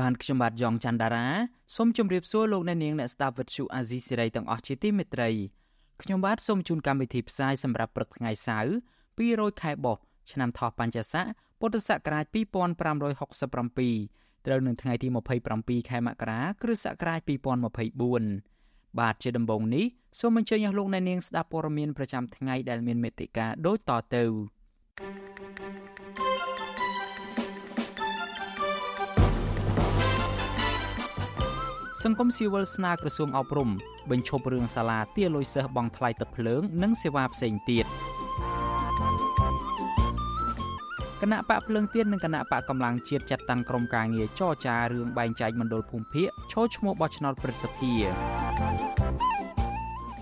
[0.00, 1.26] បានខ្ញុំបាទយ៉ងច័ន្ទដារា
[1.76, 5.28] សូមជម្រាបសួរលោកអ្នកនាងអ្នកស្ដាប់វិទ្យុអាស៊ីសេរីទាំងអស់ជាទីមេត្រី
[6.02, 8.70] ខ្ញុំបាទសូមជូនកម្មវិធីផ្សាយសម្រាប់ព្រឹកថ្ងៃសៅរ៍
[9.18, 10.02] 200ខែបុស្ស
[10.32, 11.26] ឆ្នាំថោះបัญចស័ក
[11.60, 12.34] ពុទ្ធសករាជ2567
[14.46, 15.08] ត្រូវនឹងថ្ងៃទី
[15.48, 17.20] 27ខែមករាគ្រិស្តសករាជ
[17.88, 19.84] 2024បាទជាដំបូងនេះ
[20.20, 24.24] សូមអញ្ជើញអស់លោកអ្នកនាងស្ដាប់ព័ត៌មានប្រចាំថ្ងៃដែលមានមេត្តាដូចតទៅ
[32.04, 33.70] សង្គមស៊ីវិលស្នើក្រសួងអប់រំ
[34.10, 37.86] បញ្ឈប់រឿងសាលាទារលុយសិស្សបង់ថ្លៃទឹកភ្លើង និងសេវាផ្សេងទៀត
[41.20, 47.92] គណៈបកភ្លើងទៀននិងគណៈបកកម្លាំងជាតិចាត់តាំងក្រុមការងារចរចារឿងបែងចែកមណ្ឌលភូមិភាគឈោឈ្មោះបោះឆ្នោតព្រឹទ្ធសភា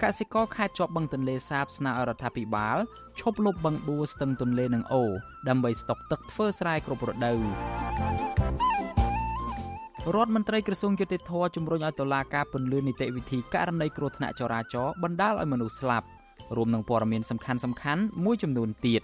[0.03, 2.77] កសិករខេត្តជាប់បឹងទន្លេសាបស្នើរដ្ឋាភិបាល
[3.21, 5.05] ឈប់លុបបឹងបួស្ទឹងទន្លេនិងអូ
[5.49, 7.41] ដើម្បីស្តុកទឹកធ្វើស្រែគ្រប់រដូវ
[10.15, 16.07] រដ្ឋមន្ត្រីក្រសួងយុតិធធជំរុញឲ្យតុលាការពន្យានីតិវិធីករណីគ្រោះថ្នាក់ចរាចរណ៍បណ្ដាលឲ្យមនុស្សស្លាប់
[16.57, 19.03] រួមនឹងព័ត៌មានសំខាន់ៗមួយចំនួនទៀត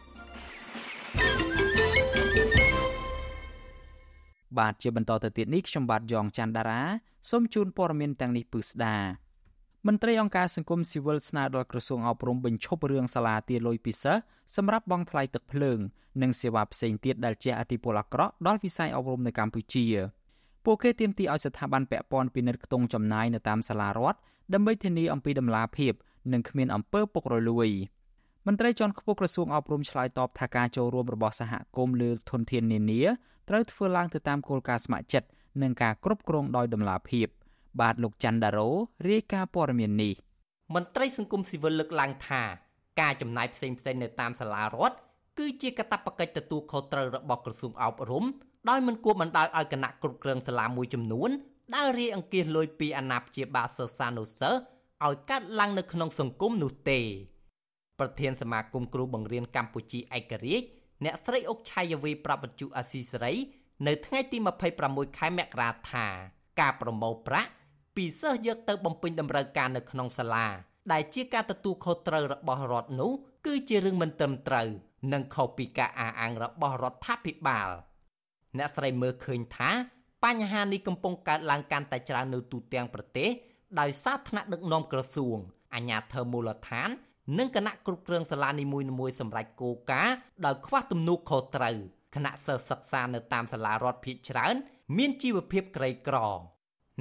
[4.58, 6.82] បាទជាបន្តទៅទៀតនេះខ្ញុំបាទយ៉ងច័ន្ទដារា
[7.30, 8.96] សូមជូនព័ត៌មានទាំងនេះពឺស្ដា
[9.86, 14.16] មន្ត្រីអង្គការសង្គមស៊ីវិលស្នើដល់ក្រសួងអប់រំបញ្ឈប់រឿងសាលាទារលុយពិសេស
[14.56, 15.78] សម្រាប់បង់ថ្លៃទឹកភ្លើង
[16.22, 19.86] និងសេវាផ្សេងទៀតដែលជះឥទ្ធិពលអាក្រក់ដល់វិស័យអប់រំនៅកម្ពុជា
[20.64, 24.18] ពួកគេទាមទារឲ្យស្ថាប័នពាក់ព័ន្ធពិនិត្យខ្ទង់ចំណាយនៅតាមសាលារដ្ឋ
[24.54, 25.92] ដើម្បីធានាអំពីដំណាភាព
[26.32, 27.68] និងគ្មានអំពើពុករលួយ
[28.46, 33.02] មន្ត្រីជាន់ខ្ពស់ក្រសួងអប់រំឆ្លើយតបថាការចូលរួមរបស់សហគមន៍លើធនធាននានា
[33.48, 35.28] ត្រូវធ្វើឡើងទៅតាមគោលការណ៍ស្ម័គ្រចិត្ត
[35.62, 37.26] និងការគ្រប់គ្រងដោយតម្លាភាព
[37.80, 38.68] បាទលោកច័ន្ទដារ៉ូ
[39.08, 40.14] រាយការណ៍ព័ត៌មាននេះ
[40.74, 42.42] មន្ត្រីសង្គមស៊ីវិលលើកឡើងថា
[43.00, 44.96] ការចំណាយផ្សេងផ្សេងនៅតាមសាលារដ្ឋ
[45.38, 48.24] គឺជាកាតព្វកិច្ចទទួលខុសត្រូវរបស់ក្រសួងអប់រំ
[48.68, 51.30] ដោយមិនគួរបណ្ដោយឲ្យគណៈគ្រប់គ្រងសាលាមួយចំនួន
[51.74, 54.60] ដើររាយអង្គាសលុយពីអាណាព្យាបាលសិស្សានុសិស្ស
[55.04, 57.00] ឲ្យកាត់ឡើងនៅក្នុងសង្គមនោះទេ
[57.98, 60.66] ប្រធានសមាគមគ្រូបង្រៀនកម្ពុជាឯករាជ្យ
[61.04, 63.34] អ្នកស្រីអុកឆៃយវីប្រាប់វិទ្យុអាស៊ីសេរី
[63.86, 64.38] នៅថ្ងៃទី
[64.78, 66.06] 26ខែមករាថា
[66.60, 67.50] ការប្រមូលប្រាក់
[67.96, 70.46] ពីសិស្សយកទៅបំពេញតម្រូវការនៅក្នុងសាលា
[70.92, 73.10] ដែលជាការទទួលខុសត្រូវរបស់រដ្ឋនោះ
[73.46, 74.68] គឺជារឿងមិនត្រឹមត្រូវ
[75.12, 77.68] និងខុសពីការអះអាងរបស់រដ្ឋាភិបាល
[78.58, 79.70] អ្នកស្រីមើលឃើញថា
[80.24, 83.28] បញ្ហានេះកំពុងកើតឡើងកាន់តែច្រើននៅទូទាំងប្រទេស
[83.80, 85.38] ដោយសារថ្នាក់ដឹកនាំក្រសួង
[85.74, 86.88] អាជ្ញាធរមូលដ្ឋាន
[87.38, 91.76] និងគណៈគ្រប់គ្រងសាលានីមួយៗសម្រាប់គោលការណ៍ដោយខ្វះទំនួលខុសត្រូវ
[92.14, 94.54] គណៈសិស្សសិក្សានៅតាមសាលារដ្ឋភាគច្រើន
[94.96, 96.16] មានជីវភាពក្រីក្រ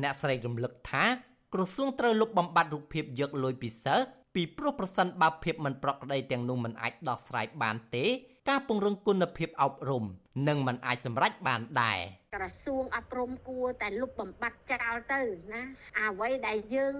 [0.01, 1.06] អ្នកស្រីរំលឹកថា
[1.53, 8.06] ក្រសួងត្រូវលុបបំបាត់រូបភាពយកលុយពីសិស្សពីព្រោះប្រសិនបើភាពមិនប្រក្រតីទាំងនោះមិនអាចដោះស្រាយបានទេ
[8.50, 10.03] ការពង្រឹងគុណភាពអប់រំ
[10.47, 12.00] នឹងមិនអាចសម្រេចបានដែរ
[12.35, 15.22] ក្រសួងអប់រំគួរតែលុបបំបាត់ចោលទៅ
[15.53, 15.63] ណា
[16.00, 16.96] អ្វីដែលយើង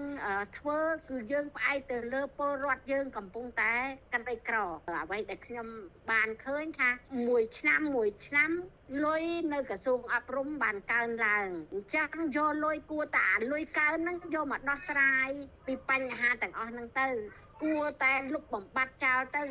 [0.58, 3.74] ធ្វើគឺយើងផ្អែកទៅលើពលរដ្ឋយើងកំពុងតែ
[4.12, 4.56] កាន់តែក្រ
[5.04, 5.66] អ្វីដែលខ្ញុំ
[6.10, 6.90] បានឃើញថា
[7.28, 8.50] មួយឆ្នាំមួយឆ្នាំ
[9.04, 15.28] លុយនៅក្រសួងអប់រំបានកើនឡើងអញ្ចឹងយកលុយគួរតែលុយកើនហ្នឹងយកមកដោះស្រាយ
[15.66, 17.08] ពីបញ្ហាទាំងអស់ហ្នឹងទៅ
[17.62, 19.42] គួរតែលុបបំបត្តិចោលទៅ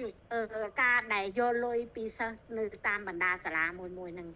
[0.82, 4.28] ការដែលយកលុយពីសិស្សនៅតាមបណ្ដាសាលាមួយមួយហ្នឹង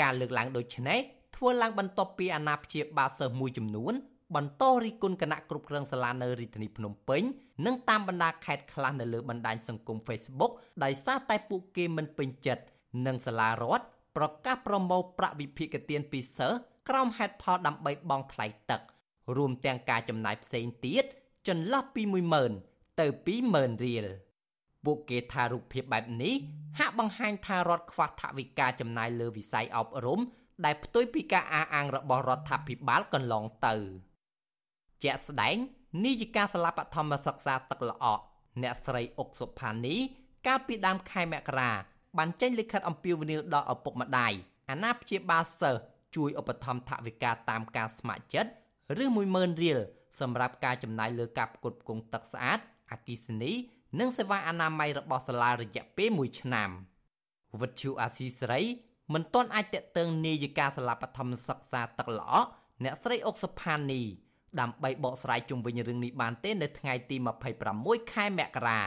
[0.00, 0.98] ការលើកឡើងដូចនេះ
[1.36, 3.94] ធ្វើឡើងបន្ទាប់ពីអាណាព្យាបាលសិស្សមួយចំនួន
[4.36, 7.22] បន្តរិះគន់គណៈគ្រប់គ្រងសាលានៅរាជធានីភ្នំពេញ
[7.66, 10.52] និងតាមបណ្ដាខេត្តខ្លះនៅលើបណ្ដាញសង្គម Facebook
[10.84, 12.64] ដោយសារតែពួកគេមិនពេញចិត្ត
[13.06, 13.84] នឹងសាលារដ្ឋ
[14.16, 16.56] ប្រកាសប្រមូលប្រាក់វិភាគទានពីសិស្ស
[16.88, 18.80] ក្រោមហេតុផលដើម្បីបង់ថ្លៃទឹក
[19.36, 21.04] រួមទាំងការចំណាយផ្សេងទៀត
[21.48, 22.69] ចន្លោះពី10000
[23.00, 23.06] ទៅ
[23.44, 24.06] 20000រៀល
[24.84, 26.34] ពួកគេថារូបភាពបែបនេះ
[26.78, 30.20] ហាក់បង្ហាញថារដ្ឋខ្វះថវិកាចំណាយលើវិស័យអប់រំ
[30.64, 33.74] ដែលផ្ទុយពីការអះអាងរបស់រដ្ឋាភិបាលកន្លងទៅ
[35.02, 35.56] ជាក់ស្ដែង
[36.04, 38.24] នាយិកាសាលាបឋមសិក្សាទឹកល្អក់
[38.62, 39.96] អ្នកស្រីអុកសុផានី
[40.46, 41.70] កាលពីដើមខែមករា
[42.18, 44.32] បានចេញលិខិតអំពាវនាវដល់ឪពុកម្ដាយ
[44.70, 45.80] អាណាព្យាបាលសិស្ស
[46.16, 48.50] ជួយឧបត្ថម្ភថវិកាតាមការស្ម័គ្រចិត្ត
[49.02, 49.78] ឬ10000រៀល
[50.20, 52.60] សម្រាប់ការចំណាយលើការផ្គត់ផ្គង់ទឹកស្អាត
[52.92, 53.52] អគិសនី
[54.00, 56.70] និងសេវាអនាម័យរបស់សាលារយៈពេល1ឆ្នាំ
[57.60, 58.62] វិទ្យុអាស៊ីសេរី
[59.14, 62.32] មិនទាន់អាចតេតឹងនាយិកាសាលាបឋមសិក្សាទឹកល្អ
[62.84, 64.02] អ្នកស្រីអុកសុផានី
[64.60, 67.16] ដើម្បីបកស្រាយជុំវិញរឿងនេះបានទេនៅថ្ងៃទី
[67.64, 68.80] 26ខែមករា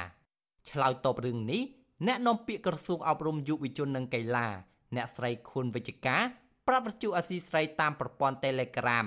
[0.69, 1.61] ឆ្លើយតបរឿងនេះ
[2.07, 4.47] អ្នកនាំពាក្យក្រសួងអប់រំយុវជននិងកីឡា
[4.95, 6.23] អ្នកស្រីខួនវិជ្ជការ
[6.67, 9.05] ប្រាប់វិទ្យុអស៊ីស្រីតាមប្រព័ន្ធ Telegram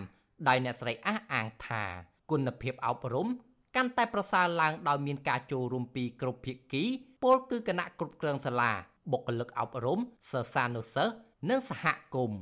[0.49, 1.83] ដោយអ្នកស្រីអះអាងថា
[2.31, 3.29] គុណភាពអប់រំ
[3.77, 6.85] កាន់តែប្រសើរឡើងដោយមានការចូលរួមពីគ្រប់ភាគី
[7.23, 8.73] ពលគឺគណៈគ្រប់គ្រងសាលា
[9.13, 9.99] បុគ្គលិកអប់រំ
[10.33, 11.15] សិស្សានុសិស្ស
[11.51, 11.85] និងសហ
[12.15, 12.41] គមន៍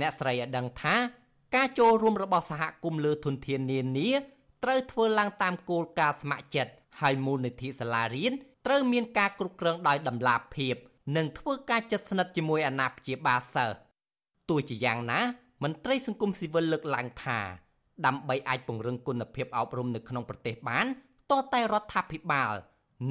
[0.00, 0.96] អ្នកស្រីឲ្យដឹងថា
[1.54, 4.10] ការចូលរួមរបស់សហគមន៍លើធនធាននានា
[4.64, 8.32] ត្រូវធ្វើឡើងតាមគោលការណ៍ស្ម័គ្រចិត្តហើយមូលនិធិសាលារៀន
[8.66, 10.74] ត្រូវមានការគ្រប់គ្រងដោយតម្លាភាព
[11.16, 13.78] និងធ្វើការជិតស្និទ្ធជាមួយអាណាព្យាបាលសិស្ស
[14.48, 15.20] ទោះជាយ៉ាងណា
[15.62, 17.38] មន្ត្រីសង្គមស៊ីវិលលើកឡើងថា
[18.06, 20.86] ដើម្បីអាចពង្រឹងគុណភាពអប់រំនៅក្នុងប្រទេសបាន
[21.30, 22.52] តតែរដ្ឋាភិបាល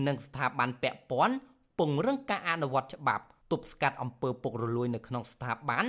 [0.07, 1.35] និងស្ថាប័នពាក់ព័ន្ធ
[1.79, 5.85] ពង្រឹងការអនុវត្តច្បាប់ទប់ស្កាត់អំពើពុករលួយនៅក្នុងស្ថាប័ន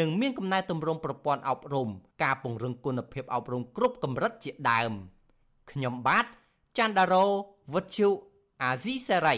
[0.00, 1.88] និងមានកំណែទម្រង់ប្រព័ន្ធអប់រំ
[2.22, 4.92] ការពង្រឹងគុណភាពអប់រំគ្រប់កម្រិតជាដើម
[5.70, 6.26] ខ្ញុំបាទ
[6.78, 7.24] ច័ន្ទដារោ
[7.72, 8.08] វុទ្ធុ
[8.62, 9.36] អាស៊ីសេរី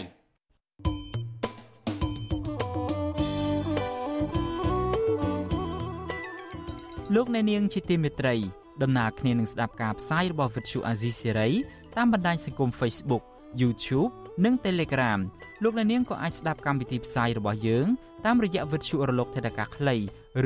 [7.15, 11.53] លោកអ្នកនាងជាទីមេត្រី ដំណើរគ្នានឹងស្ដាប់ការផ្សាយរបស់ Vuthu Azizi Serai
[11.97, 13.23] តាមបណ្ដាញសង្គម Facebook
[13.61, 14.11] YouTube
[14.45, 15.19] និង Telegram
[15.63, 17.87] លោកអ្នកនាងក៏អាចស្ដាប់កម្មវិធីផ្សាយរបស់យើង
[18.25, 19.95] តាមរយៈ Vuthu រលកថេដាកាខ្លី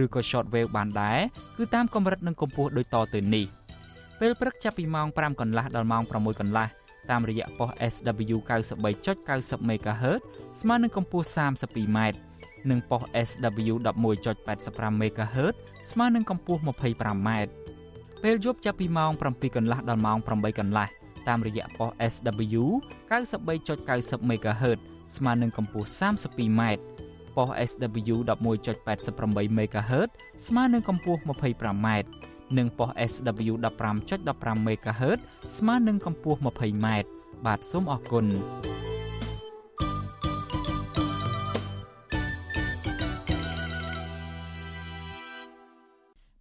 [0.04, 1.20] ឬក៏ Shortwave បានដែរ
[1.58, 3.46] គឺតាមកម្រិតនិងកម្ពស់ដូចតទៅនេះ
[4.20, 6.68] ពេលព្រឹកចាប់ពីម៉ោង5កន្លះដល់ម៉ោង6កន្លះ
[7.10, 8.38] តាមរយៈប៉ុស SW
[9.00, 10.20] 93.90 MHz
[10.60, 12.00] ស្មើនឹងកម្ពស់ 32m
[12.70, 13.74] និងប៉ុស SW
[14.26, 15.56] 11.85 MHz
[15.92, 17.30] ស្មើនឹងកម្ពស់ 25m
[18.24, 20.88] ពេលយប់ចាប់ពីម៉ោង7កន្លះដល់ម៉ោង8កន្លះ
[21.28, 22.64] តាមរយៈប៉ុស SW
[23.12, 24.80] 93.90 MHz
[25.16, 26.62] ស្មើនឹងកម្ពស់ 32m
[27.36, 30.10] ប៉ុស SW 11.88 MHz
[30.48, 31.88] ស្មើនឹងកម្ពស់ 25m
[32.58, 33.54] និងប៉ុស SW
[34.06, 35.20] 15.15 MHz
[35.58, 36.88] ស្មើនឹងកម្ពស់ 20m
[37.46, 38.26] បាទសូមអរគុណ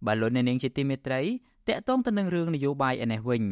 [0.05, 1.21] បាទលោកអ្នកនាងជាទីមេត្រី
[1.69, 3.43] តកតងទៅនឹងរឿងនយោបាយឯនេះវិញ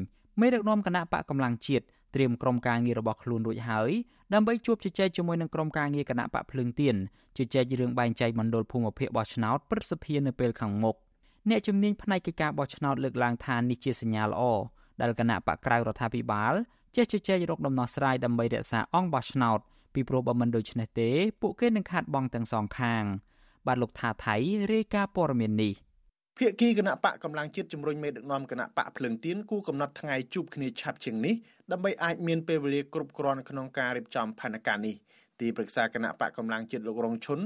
[0.42, 1.86] មេដឹកនាំគណៈបកកម្លាំងជាតិ
[2.16, 3.92] ត្រៀមក្រុមការងាររបស់ខ្លួនរួចហើយ
[4.34, 6.96] ដើម្បីជួបជជែកជាមួយនឹងក្រុមការងារគណៈបកភ្លើងទៀន
[7.38, 10.96] ជជែករឿងបែងចែកមណ្ឌលភូមិភាគបោះឆ្នោតព្រឹទ្ធសភានៅពេលខាងមុខ
[11.50, 14.42] អ្នកជំនាញផ្នែកកិច្ចការបោះឆ្នោតលើកឡើងថានេះជាសញ្ញាល្អ
[15.00, 16.54] ដែលគណៈបកក្រៅរដ្ឋាភិបាល
[16.96, 19.60] ចេះជជែករកដំណោះស្រាយដើម្បីរក្សាអង្គបោះឆ្នោត
[19.94, 21.10] ពីព្រោះបើមិនដូច្នេះទេ
[21.42, 23.04] ពួកគេនឹងខាត់បងទាំងសងខាង
[23.68, 24.36] បាទលោកថាថៃ
[24.74, 25.74] រាយការណ៍ព័ត៌មាននេះ
[26.40, 31.36] ភាគីគណៈបកកម្លាំងជាតិជំរុញមេដឹកនាំគណៈបកភ្លឹងទៀនគូកំណត់ថ្ងៃជួបគ្នាឆាប់ជាងនេះ
[31.72, 34.96] ដើម្បីអាចមានពេលវេលាគ្រប់គ្រាន់ក្នុងការរៀបចំផែនការនេះ
[35.42, 37.40] ទីប្រឹក្សាគណៈបកកម្លាំងជាតិលោករងឈុន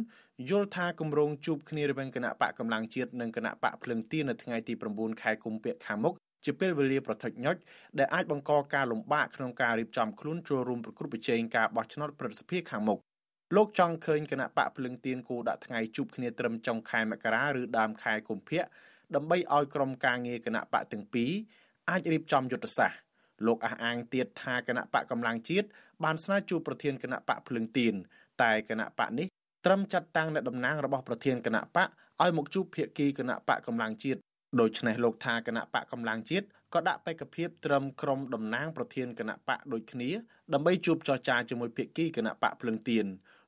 [0.50, 6.14] យល់ថាគម្រោងជួបគ្នារវាងគណៈបកកម្លាំងជាតិនិងគណៈបកភ្លឹងទៀននៅថ្ងៃទី9ខែកុម្ភៈខាងមុខ
[6.46, 7.56] ជាពេលវេលាប្រថុចញុច
[8.00, 13.00] ដែលអាចបង្កការលំបាកក្នុងការរៀបចំខ្លួនចូលរួមប្រគល់ប្រជែងការបោះឆ្នោតប្រសិទ្ធភាពខាងមុខ
[13.56, 18.64] លោកចង់ឃើញគណៈបកភ្លឹងទៀនគូដាក់ថ្ងៃជួបគ្នាត្រឹមចុងខែមករាឬដើមខែកុម្ភៈ
[19.16, 21.32] ដើម្បីឲ្យក្រុមការងារគណៈបកទាំងពីរ
[21.90, 23.00] អាចរៀបចំយុទ្ធសាស្ត្រ
[23.48, 25.68] លោកអះអាងទៀតថាគណៈបកកម្លាំងជាតិ
[26.04, 27.94] បានស្នើជួបប្រធានគណៈបកភ្លឹងទៀន
[28.42, 29.28] តែគណៈបកនេះ
[29.66, 31.88] ត្រឹមចាត់តាំងអ្នកតំណាងរបស់ប្រធានគណៈបក
[32.22, 34.20] ឲ្យមកជួបភាគីគណៈបកកម្លាំងជាតិ
[34.60, 40.10] ដូច្នេះលោកថាគណៈបកកម្លាំងជាតិក៏ដាក់បេក្ខភាពត្រឹមក្រុមតំណាងប្រធានគណៈបកដូចគ្នា
[40.54, 43.06] ដើម្បីជួបចរចាជាមួយភាគីគណៈបកភ្លឹងទៀន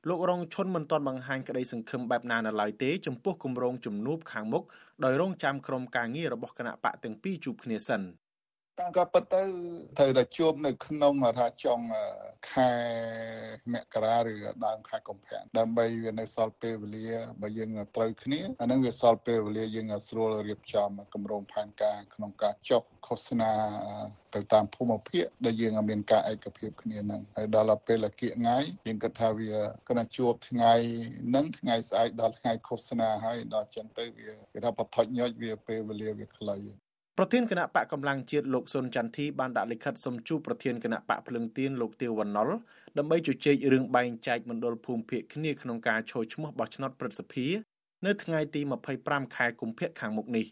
[0.08, 4.64] លោករងឈុនមិនទាន់បង្ហាញក្តីសង្ឃឹមបែបណានៅឡើយទេចំពោះគម្រោងជំនួបខាងមុខ
[5.04, 8.21] ដោយរងចាំក្រុមការងាររបស់គណៈបកទាំងពីរជួបគ្នាសិនតាម
[8.96, 9.42] ក៏ពិតទៅ
[9.98, 11.80] ត្រូវតែជួបនៅក្នុងថាចុង
[12.50, 12.72] ខែ
[13.72, 14.34] មករាឬ
[14.66, 17.08] ដើមខែកុម្ភៈដើម្បីវានៅសល់ពេលវេលា
[17.42, 23.52] បើយើងត្រូវគ្នាអានឹងវាសល់ពេលវេលាយើងស្រួលរៀបចំគម្រោងផែនការក្នុងការចុះឃោសនា
[24.34, 29.52] ទៅតាមភូមិភាគដែលយើងមានការឯកភាពគ្នានឹងហើយដល់ពេលលគៀកថ្ងៃយើងគិតថាវា
[29.88, 30.72] គណៈជួបថ្ងៃ
[31.34, 36.58] នឹងថ្ងៃស្អែកដល់ថ្ងៃឃោសនាហើយដល់ចឹងទៅវាគេថាបថុចញុចវាពេលវេលាវាខ្លី
[37.18, 42.48] ប្រធានគណៈបកកម្លាំងជាតិលោកសុនចន្ទធីបានដាក់លិខិតសុំជួបប្រធានគណៈបកភ្លឹងទៀនលោកទាវវណ្ណុល
[42.98, 47.46] ដើម្បីជជែករឿងបែងចែកមណ្ឌលភូមិភាគគ្នាក្នុងការឈរឈ្មោះបោះឆ្នោតព្រឹទ្ធសភា
[48.06, 48.60] នៅថ្ងៃទី
[48.98, 50.46] 25ខែកុម្ភៈខាងមុខនេះ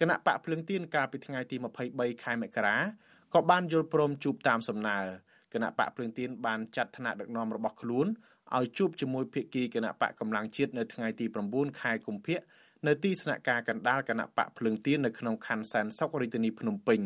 [0.00, 1.56] គណៈបកភ្លឹងទៀនកាលពីថ្ងៃទី
[1.90, 2.76] 23ខែមករា
[3.34, 4.98] ក៏បានយល់ព្រមជួបតាមសំណើ
[5.52, 8.06] គណៈបកភ្លឹងទៀនបានចាត់ថ្នាក់ដឹកនាំរបស់ខ្លួន
[8.56, 12.38] ឲ្យជួបជាមួយភាគីគណៈបកកម្លាំងជាតិនៅថ្ងៃទី9ខែកុម្ភៈ
[12.86, 17.00] នៅទីស្នាក់ការកណ្ដាលគណៈបកភ្លឹងទៀននៅក្នុងខណ្ឌសែនសុខរាជធានីភ្នំពេញ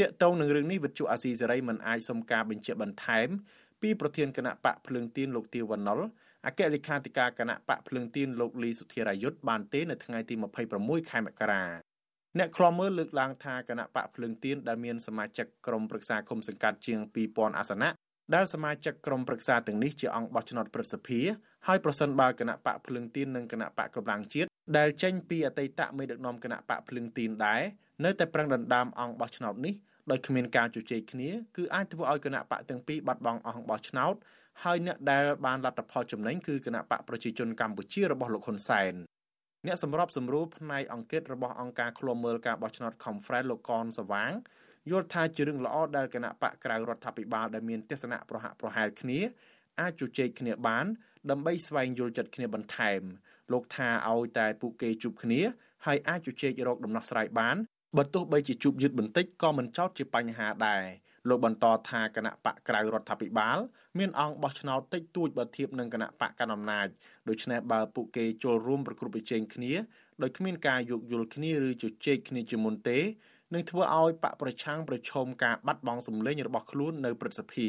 [0.00, 3.28] តាកតងនឹងរឿងនេះវិទ្យុអាស៊ីសេរីមិនអាចសុំការបញ្ជាក់បន្ថែម
[3.82, 6.00] ពីប្រធានគណៈបកភ្លឹងទៀនលោកទាវវណ្ណុល
[6.46, 10.34] អគ្គលេខាធិការគណៈបកភ្លឹងទៀនលោកលីសុធិរាយុទ្ធបានទេនៅថ្ងៃទី
[10.72, 11.64] 26ខែមករា
[12.38, 16.98] អ្នកខ្លំមើលលើកឡើងថាគណៈបកភ្លើងទៀនដែលមានសមាជិកក្រុមប្រឹក្សាគុំសង្កាត់ជាង
[17.30, 17.90] 2000អាសនៈ
[18.34, 21.20] ដែលសមាជិកក្រុមប្រឹក្សាទាំងនេះជាអង្គបោះឆ្នោតព្រឹទ្ធសភា
[21.66, 27.62] ហើយប្រសិនបើគណៈបកភ្លើងទៀននិងគណៈបកកម្លាំងជាតិដែលចេញពីអតីតមេដឹកនាំគណៈបកភ្លើងទៀនដែរ
[28.04, 29.74] នៅតែប្រឹងដណ្ដើមអង្គបោះឆ្នោតនេះ
[30.10, 34.14] ដោយគ្មានការជជែកគ្នាគឺអាចធ្វើឲ្យគណៈបកទាំងពីរបាត់បង់អង្គបោះឆ្នោត
[34.64, 38.94] ហើយអ្នកដែលបានលទ្ធផលចំណេញគឺគណៈបកប្រជាជនកម្ពុជារបស់លោកហ៊ុនសែន
[39.66, 44.32] អ្នកសម្របសម្រួលផ្នែកអង្គិតរបស់អង្គការឃ្លាំមើលការបោះឆ្នោត Conference លោកកនសវាង
[44.90, 49.18] យល់ថាជារឿងល្អដែលគណៈបកក្រៅរដ្ឋាភិបាលដែលមានទស្សនៈប្រហាក់ប្រហែលគ្នា
[49.80, 50.86] អាចជជែកគ្នាបាន
[51.30, 53.00] ដើម្បីស្វែងយល់ចិត្តគ្នាបន្ថែម
[53.52, 55.40] លោកថាឲ្យតែពួកគេជួបគ្នា
[55.86, 57.56] ហើយអាចជជែករកដំណោះស្រាយបាន
[57.96, 60.84] បើទោះបីជាជួបយឺតបន្តិចក៏មិនចោទជាបញ្ហាដែរ
[61.28, 63.58] លោកបន្តថាគណៈបកក្រៅរដ្ឋាភិបាល
[63.98, 66.88] មានអង្គបោះឆ្នោតតិចតួចបើធៀបនឹងគណៈបកកណ្ដាលអំណាច
[67.28, 69.72] ដូច្នេះបើពួកគេចូលរួមប្រគល់ប្រជែងគ្នា
[70.22, 72.98] ដោយគ្មានការយោគយល់គ្នាឬជជែកគ្នាជាមុនទេ
[73.54, 77.68] នឹងធ្វើឲ្យបកប្រឆាំងប្រឈមការបាត់បង់សម្លេងរបស់ខ្លួននៅព្រឹទ្ធសភា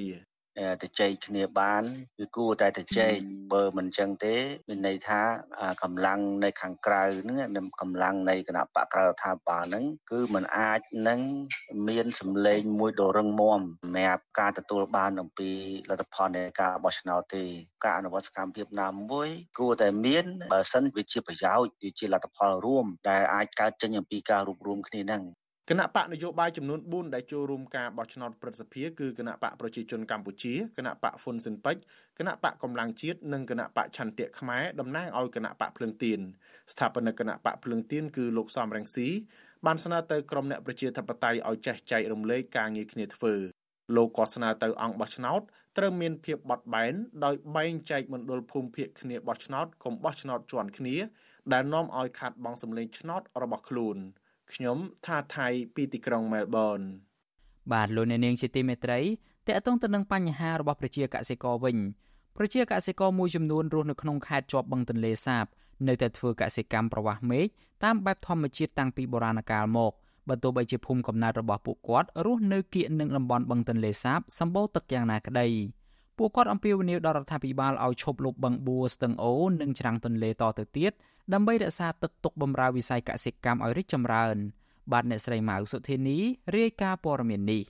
[0.82, 1.84] ទៅចែកគ្នាបាន
[2.18, 3.14] គឺគួរតែទៅចែក
[3.54, 4.36] បើមិនចឹងទេ
[4.68, 5.22] មានន័យថា
[5.84, 11.20] កម្លាំងនៅខាងក្រៅហ្នឹងកម្លាំងនៃគណៈបកក្រៅរដ្ឋាភិបាលហ្នឹងគឺมันអាចនឹង
[11.90, 15.52] មានសម្លេងមួយដ៏រឹងមាំសម្រាប់ការទទួលបានអំពី
[15.90, 17.44] លទ្ធផលនៃការបោះឆ្នោតទេ
[17.86, 25.24] ការអនុវត្តសកម្មភាពណាមួយ គួរតែមានបើសិនវាជាប្រយោជន៍វាជាលទ្ធផលរួមដែលអាចកើតចេញអំពីការរួមរំគ្នាហ្នឹង
[25.72, 31.82] គណៈបកនយោបាយចំនួន4ដែលចូលរួមការបោះឆ្នោតព្រឹទ្ធសភាគឺគណៈបកប្រជាជនកម្ពុជាគណៈបកហ៊ុនស៊ិនពេជ្រ
[32.20, 36.20] គណៈបកកម្លាំងជាតិនិងគណៈបកឆន្ទៈខ្មែរតំណាងឲ្យគណៈបកភ្លើងទៀន
[36.72, 39.08] ស្ថាបនិកគណៈបកភ្លើងទៀនគឺលោកសំរងស៊ី
[39.66, 43.34] បានស្នើទៅក្រុមអ្នកប្រជាធិបតេយ្យឲ្យចេះចែករំលែកការងារគ្នាធ្វើ
[43.96, 45.42] លោកក៏ស្នើទៅអង្គបោះឆ្នោត
[45.78, 46.94] ត្រូវមានភាពបត់បែន
[47.26, 50.96] ដោយបែងចែកមណ្ឌលភូមិភាគគ្នាបោះឆ្នោតកុំបោះឆ្នោតជាន់គ្នា
[51.54, 54.00] ដែលនាំឲ្យខាត់បងសម្លេងឆ្នោតរបស់ខ្លួន។
[54.54, 56.80] ខ្ញុំថាថៃពីទីក្រុងមែលប៊ន
[57.72, 59.00] បាទលោកអ្នកនាងជាទីមេត្រី
[59.48, 61.78] តកតងទៅនឹងបញ្ហារបស់ប្រជាកសិករវិញ
[62.38, 65.46] ប្រជាកសិករមួយចំនួនរស់នៅក្នុងខេត្តជាប់បឹងទន្លេសាប
[65.88, 67.46] នៅតែធ្វើកសិកម្មប្រវាស់មេឃ
[67.84, 69.92] តាមបែបធម្មជាតិតាំងពីបុរាណកាលមក
[70.30, 75.48] បើទោះបីជាភូមិកំណើតរបស់ពួកគាត់រស់នៅគៀកនឹងតំបន់បឹងទន្លេសាបសម្បូរទឹកយ៉ាងណាក្តី
[76.20, 80.92] ពួកគាត់អំពាវនាវដល់រដ្ឋាភិបាលឲ្យឈប់លុបបឹងបួស្ទឹងអូនិងច្រាំងទន្លេតទៅទៀត
[81.34, 84.36] ដើម្បីរក្សាទឹកទុកបម្រើវិស័យកសិកម្មឲ្យរីកចម្រើន
[84.92, 86.18] បាទអ្នកស្រីម៉ៅសុធានី
[86.58, 87.64] រាយការណ៍ព័ត៌មាននេះ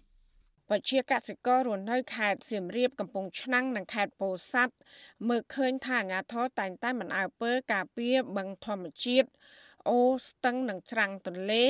[0.69, 4.75] ពជាកសិកររស់នៅខេត្តសៀមរាបកំពង់ឆ្នាំងនិងខេត្តពោធិ៍សាត់
[5.27, 9.29] មើលឃើញថាអាញាធរតែងតែមិនអើពើការពារបឹងធម្មជាតិ
[9.89, 11.65] អូស្ទឹងនិងច្រាំងទន្លេ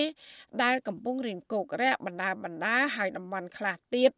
[0.64, 4.12] ដែលកំពុងរៀងគោករាក់បណ្ដាបណ្ដាហើយតំបន់ខ្លះទៀត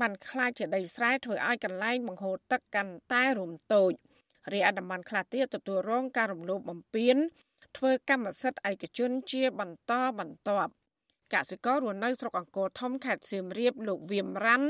[0.00, 3.94] បានខ្លាចជាដីស្រែធ្វើឲ្យកន្លែងបង្ហូរទឹកកាន់តែរំតូច។
[4.52, 7.16] រីឯតំបន់ខ្លះទៀតទទួលរងការរំលោភបំពាន
[7.76, 10.72] ធ្វើកម្មសិទ្ធិឯកជនជាបន្តបន្ទាប់
[11.34, 14.68] កសិកររស់នៅស្រុកអង្គរធំខេត្តសៀមរាបលោកវៀមរ៉ាន់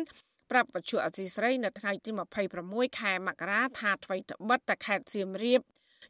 [0.51, 2.11] ប្រាប់បច្ចុប្បន្នអសីស្រីនៅថ្ងៃទី
[2.55, 5.61] 26ខែមករាថាថ្មីត្បិតតែខេត្តសៀមរាប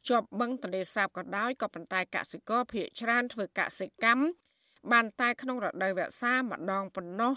[0.08, 4.24] ជាប់បឹងទន្លេសាបក៏ដោយក៏ប៉ុន្តែកសិករភ័យច្រើនធ្វើកសិកម្ម
[4.92, 7.32] បានតែក្នុងរដូវវស្សាម្ដងប៉ុណ្ណោះ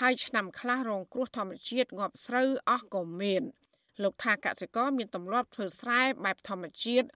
[0.00, 3.44] ហើយឆ្នាំខ្លះរងគ្រោះធម្មជាតិងាប់ស្រូវអស់ក៏មាន។
[4.02, 7.06] លោកថាកសិករមានទម្លាប់ធ្វើស្រែបែបធម្មជាតិ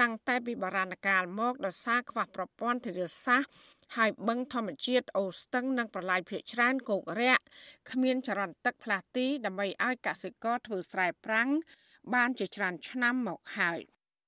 [0.00, 3.50] តាំងតែពីបុរាណកាលមកដោយសារខ្វះប្រព័ន្ធធារាសាស្ត្រ
[3.96, 7.44] ហើយបឹងធម្មជាតិអូស្ទឹងនិងប្រឡាយភៀកច្រើនគោករាក់
[7.90, 11.48] គ្មានចរន្តទឹកផ្លាស់ទីដើម្បីឲ្យកសិករធ្វើស្រែប្រាំង
[12.14, 13.80] បានជាច្រើនឆ្នាំមកហើយ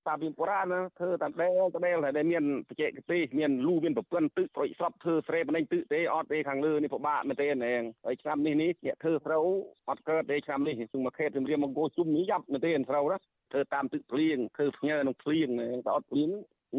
[0.09, 0.67] តាពីបុរាណ
[0.99, 1.53] ធ្វើតែដែល
[1.85, 9.47] ដែលដែលមានបច្ចេកទេសមានលូមានប្រព័ន្ធទឹកប្រយស្រាប់ធ្វើស្រែបណ្ដេញទឹកទេអត់ទេខាងលើនេះពិបាកមែនទេហ្នឹងហើយឆ្នាំនេះនេះអ្នកធ្វើស្រូវ
[9.91, 13.19] អត់កើតទេឆ្នាំនេះគឺមកខេតជំរាមមកគោជុំនេះយ៉ាប់មែនទេស្រូវណា
[13.53, 15.49] ធ្វើតាមទឹកភ្លៀងធ្វើផ្ញើនឹងភ្លៀង
[15.87, 16.31] តែអត់ភ្លៀង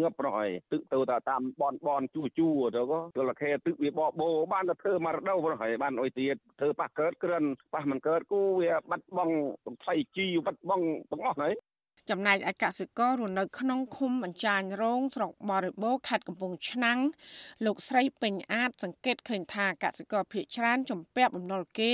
[0.02, 9.36] ងាប់ប្រហើយទឹកទៅតាមបនបនជួជួទៅក៏ទលខេទឹកវាបបោបានទៅធ្វើមករដូវប្រហើយបានអុយទៀតធ្វើប៉ះកើតក្រិនប៉ះមិនកើតគូវាបាត់បង់
[9.84, 11.54] ថ្លៃជីបាត់បង់ទាំងអស់ហើយ
[12.10, 17.00] ចំណែកឯកសិកររស់នៅក្នុងឃុំអញ្ចាញរងស្រុកបរិបូរខេត្តកំពង់ឆ្នាំង
[17.66, 21.94] លោកស្រីពេញអាចសង្កេតឃើញថាកសិករភៀកច្រើនចំពាក់បំណុលគេ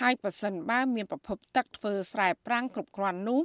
[0.00, 3.40] ហើយប៉ះសិនបើមានប្រភពទឹកធ្វើស្រែប្រាំងគ្រប់គ្រាន់នោះ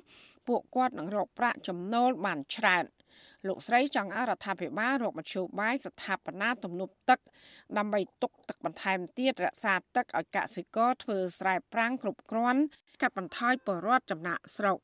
[0.48, 2.86] ពួកគាត់នឹងរកប្រាក់ចំណូលបានច្រើន
[3.48, 7.20] លោកស្រីចង់ឲ្យរដ្ឋាភិបាលរកមធ្យោបាយស្ថាបនាទំនប់ទឹក
[7.78, 12.62] ដើម្បីទុកទឹកបន្ថែមទៀតរក្សាទឹកឲ្យកសិករធ្វើស្រែប្រាំងគ្រប់គ្រាន់
[13.02, 14.78] កាត់បន្ថយពលរដ្ឋចំណាក់ស្រុក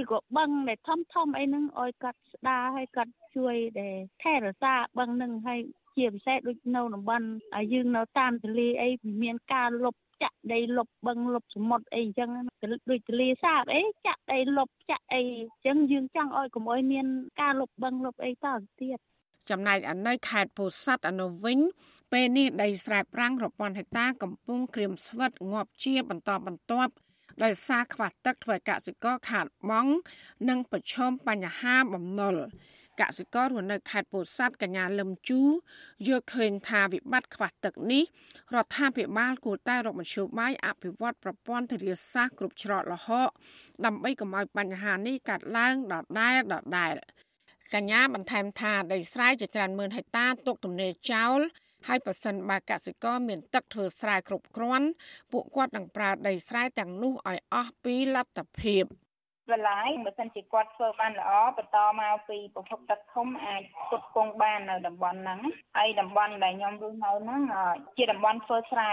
[0.00, 5.60] ឬក៏បឹងដែលធំធំអីហ្នឹងឲ្យគាត់ស្ដារឲ្យគាត់ជួយដែលថែរក្សាបឹងហ្នឹងឲ្យ
[5.96, 7.26] ជាពិសេសដូចនៅតំបន់
[7.72, 8.88] យើងនៅតាមទន្លេអី
[9.22, 12.30] មានការលុបចាក់ដីលុបបឹងលុបសមុទ្រអីអញ្ចឹង
[12.90, 17.06] ដូចទន្លេសាបអីចាក់ដីលុបចាក់អីអញ្ចឹងយើងចង់ឲ្យកុំឲ្យមាន
[17.40, 18.98] ការលុបបឹងលុបអីតទៅទៀត
[19.50, 21.58] ចំណែកនៅខេត្តពោធិ៍សាត់អនុវិញ
[22.12, 26.92] ពេលនេះដីស្រែប្រាំងរពាន់ហិកតាកំពុងក្រៀមស្វិតងាប់ជាបន្តបន្ទាប់
[27.44, 29.92] ដោយសារខ្វះទឹកធ្វើឲ្យកសិករខាតបង់
[30.48, 32.36] និងប្រឈមបញ្ហាបំណុល
[33.00, 35.42] កសិកររស់នៅខេត្តពោធិ៍សាត់កញ្ញាលឹមជូ
[36.06, 38.04] យល់ឃើញថាវិបត្តិខ្វះទឹកនេះ
[38.54, 43.30] រដ្ឋាភិបាលគួរតែរកមធ្យោបាយអភិវឌ្ឍប្រព័ន្ធធារាសាស្ត្រគ្រប់ច្រកល្ហក
[43.84, 46.94] ដើម្បីកុំឲ្យបញ្ហានេះកើតឡើងដដែលដដែល
[47.74, 51.40] កញ្ញាបន្ថែមថាដីស្រែជាច្រើនម៉ឺនហិកតាទុកទំនេរចោល
[51.86, 54.88] ហើយប្រសិនបើកសិករមានទឹកធ្វើស្រែគ្រប់គ្រាន់
[55.32, 58.84] ពួកគាត់នឹងប្រើដីស្រែទាំងនោះឲ្យអស់ពីលទ្ធភាព
[59.52, 65.40] បន្លាយបើសិនជាគាត់ធ្វើបានល្អបន្តមកពីប្រភពទឹកធំអាចផ្គត់ផ្គង់បាននៅតំបន់ហ្នឹង
[65.76, 67.42] ហើយតំបន់ដែលខ្ញុំរស់នៅហ្នឹង
[67.96, 68.92] ជាតំបន់ធ្វើស្រែ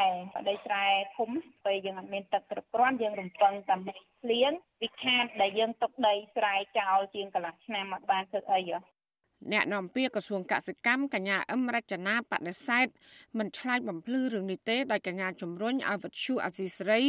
[0.50, 0.86] ដីស្រែ
[1.18, 1.30] ធំ
[1.66, 8.80] ពេលយើងអត់មានទឹកគ្រប់គ្រាន់យើងរំពឹងតែមេភ្លៀងវាខាតដែលយើងទុកដីស្រែចោលជាងកន្លះឆ្នាំអត់បានធ្វើអីហ៎
[9.52, 12.88] អ្នកនាំពាក្យក្រសួងកសិកម្មកញ្ញាអឹមរចនាបដិសេធ
[13.38, 17.00] មិនឆ្លើយបំភ្លឺរឿងនេះទេដោយកញ្ញាជំរុញឲ្យវិទ្យុអសីស្រី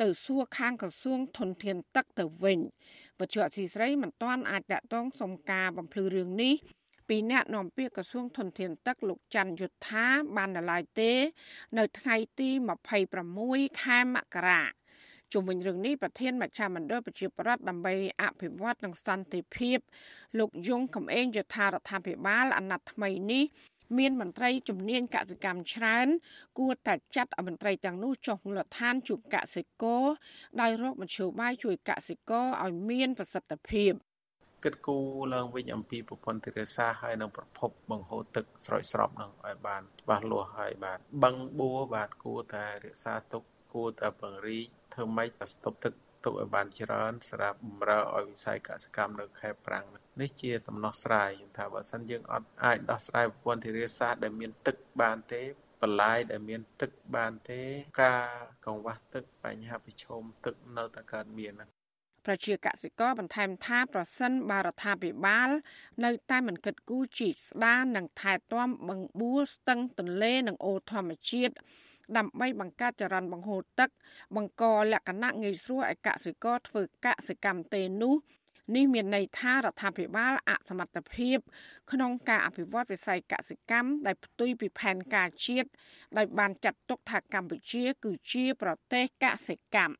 [0.00, 2.58] ទៅសួរខាងក្រសួងធនធានទឹកទៅវិញ
[3.20, 6.54] វិទ្យុអសីស្រីមិនទាន់អាចតតងសុំការបំភ្លឺរឿងនេះ
[7.08, 11.12] ពីអ្នកនាំពាក្យក្រសួងធនធានទឹកលោកច័ន្ទយុធាបាននៅឡើយទេ
[11.78, 12.48] នៅថ្ងៃទី
[13.18, 14.62] 26ខែមករា
[15.32, 19.78] ជុំវិញរឿងនេះប្រធានមជ្ឈមណ្ឌលប្រជាប្រដ្ឋដើម្បីអភិវឌ្ឍនិងសន្តិភាព
[20.38, 23.44] លោកយងកំឯងយថារដ្ឋាភិបាលអាណត្តិថ្មីនេះ
[23.98, 26.08] មានមន្ត្រីជំនាញកសិកម្មច្រើន
[26.58, 30.04] គួរតែចាត់ឲ្យមន្ត្រីទាំងនោះចុះមូលដ្ឋានជួបកសិករ
[30.60, 33.92] ដោយរកមធ្យោបាយជួយកសិករឲ្យមានប្រសិទ្ធភាព
[34.64, 43.42] គិតគូរឡើងវិញអំពីប្រព័ន្ធធារាសាស្ត្រហើយនឹងប្រភពបង្ហូរទឹកស្រោចស្រពនឹងឲ្យបានច្បាស់លាស់ហើយបាទបឹងបួរបាទគួរតែរក្សាទុក
[43.74, 49.86] គួរតែពង្រីកធ្វើម៉េចឲ្យស្តុបទឹកទុកឲ្យបានច្រើនសម្រាប់បម្រើឲ្យវិស័យកសិកម្មនៅខេត្តប្រាំង
[50.20, 55.42] នេះជាដំណោះស្រាយថាបើសិនយើងអត់អាចដោះស្រាយប្រព័ន្ធធារាសាស្ត្រដែលមានទឹកបានទេ
[55.82, 57.60] បន្លាយដែលមានទឹកបានទេ
[58.02, 58.26] ការ
[58.66, 61.54] កង្វះទឹកបញ្ហាប្រឈមទឹកនៅតែកើតមាន
[62.26, 65.48] ប្រជាកសិករបន្ថែមថាប្រសិនបារដ្ឋាភិបាល
[66.04, 71.54] នៅតែមិនគិតគូរជីកស្ដារនិងថែទាំបឹងបួស្ទឹងទន្លេនិងអូរធម្មជាតិ
[72.16, 73.90] ដើម្បីបង្កើតចរន្តបង្ហូរទឹក
[74.36, 78.14] បង្កលក្ខណៈងាយស្រួលឲ្យកសិករធ្វើកសិកម្មទេនោះ
[78.76, 81.38] នេះមានន័យថារដ្ឋាភិបាលអសមត្ថភាព
[81.92, 85.68] ក្នុងការអភិវឌ្ឍវិស័យកសិកម្មដែលផ្ទុយពីផែនការជាតិ
[86.16, 89.94] ដោយបានចាត់ទុកថាកម្ពុជា គឺជាប្រទេសកសិកម្ម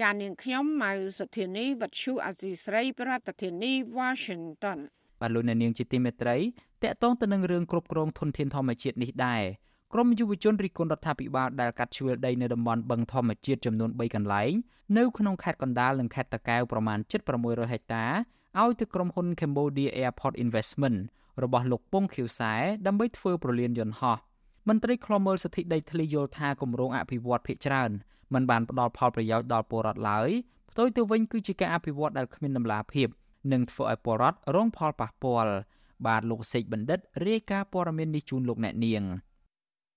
[0.00, 4.78] ចានាងខ្ញុំម៉ៅសុធានីវັດឈូអាស៊ីស្រី ប្រធានាធិបតី Washington
[5.20, 6.36] បាទលោកអ្នកនាងជាទីមេត្រី
[6.82, 9.44] តកតងទៅនឹងរឿងគ្រប់គ្រងធនធានធម្មជាតិនេះដែរ
[9.94, 14.52] ក្រមយុវជនរិះគន់រដ្ឋាភិបាលដែលកាត់ជ្រឿលដីនៅតំបន់បឹងធម្មជាតិចំនួន3កន្លែង
[14.96, 16.98] នៅក្នុងខេត្តកណ្ដាលនិងខេត្តតាកែវប្រមាណ
[17.34, 18.06] 7600ហិកតា
[18.60, 20.98] ឲ្យទៅក្រុមហ៊ុន Cambodia Airport Investment
[21.42, 22.52] របស់លោកពងខៀវសែ
[22.86, 24.16] ដើម្បីធ្វើប្រលានយន្តហោះ
[24.68, 27.90] មន្ត្រីខ្លមមើលសិទ្ធិដីធ្លីយល់ថាគម្រោងអភិវឌ្ឍភាគច្រើន
[28.34, 30.28] มันបានផ្ដល់ផលប្រយោជន៍ដល់ពលរដ្ឋឡើយ
[30.70, 33.08] ផ្ទុយទៅវិញគឺជាការអភិវឌ្ឍដែលគ្មានដំណាភាព
[33.52, 35.52] និងធ្វើឲ្យពលរដ្ឋរងផលប៉ះពាល់
[36.06, 39.04] បាទលោកសេកបណ្ឌិតរាយការណ៍ព័ត៌មាននេះជូនលោកអ្នកនាង។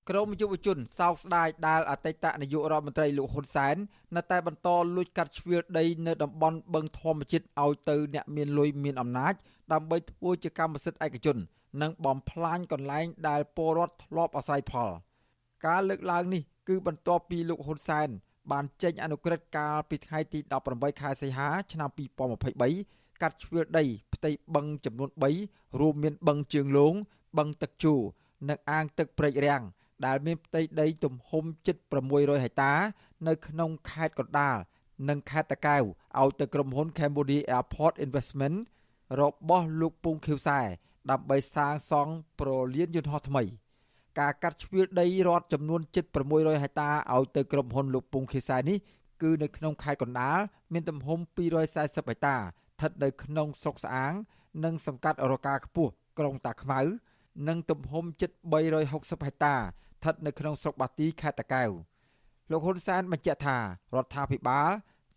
[0.10, 3.76] ក្រមយុវជនសោកស្ដាយដែលអតីតនាយករដ្ឋមន្ត្រីលោកហ៊ុនសែន
[4.16, 9.34] នៅតែបន្តលួចកាត់ជ្រឿលដីនៅតំបន់បឹងធម្មជាតិឲ្យទៅអ្នកមានលុយមានអំណាច
[9.74, 11.38] ដើម្បីធ្វើជាកម្មសិទ្ធិឯកជន
[11.82, 14.90] និងបំផ្លាញកន្លែងដែលពលរដ្ឋធ្លាប់អាស្រ័យផល
[15.66, 18.08] ការលើកឡើងនេះគឺបន្ទាប់ពីលោកហ៊ុនសែន
[18.52, 20.40] បានចេញអនុក្រឹត្យកាលពីថ្ងៃទី
[20.72, 21.90] 18ខែសីហាឆ្នាំ
[22.56, 25.10] 2023កាត់ជ្រឿលដីផ្ទៃបឹងចំនួន
[25.46, 26.94] 3រួមមានបឹងជើងលង
[27.38, 28.02] បឹងទឹកជូរ
[28.50, 29.64] និងអាងទឹកព្រែករាំង
[30.06, 31.76] ដែលមានផ្ទៃដីទំហំជិត
[32.10, 32.74] 600ហិកតា
[33.28, 34.58] នៅក្នុងខេត្តកណ្ដាល
[35.10, 35.84] និងខេត្តតាកែវ
[36.20, 38.58] ឲ្យទៅក្រុមហ៊ុន Cambodia Airport Investment
[39.22, 40.60] របស់លោកពងខៀវសែ
[41.12, 43.44] ដើម្បីសាងសង់ប្រលានយន្តហោះថ្មី
[44.20, 48.78] ការកាត់ជ្រឿលដីរដ្ឋចំនួនជិត600ហិកតាឲ្យទៅក្រុមហ៊ុនលោកពងខៀវសែនេះ
[49.22, 50.40] គឺនៅក្នុងខេត្តកណ្ដាល
[50.74, 51.20] មានទំហំ
[51.58, 54.14] 240ហិកតាស្ថិតនៅក្នុងស្រុកស្អាង
[54.64, 56.80] និងសង្កាត់រកាខ្ពស់ក្រុងតាខ្មៅ
[57.48, 58.32] និងទំហំជិត
[58.82, 58.92] 360
[59.28, 59.56] ហិកតា
[60.02, 61.70] ស្ថិតនៅក្នុងស្រុកបាទីខេត្តតាកែវ
[62.52, 63.58] លោកហ៊ុនសែនបញ្ជាក់ថា
[63.96, 64.70] រដ្ឋាភិបាល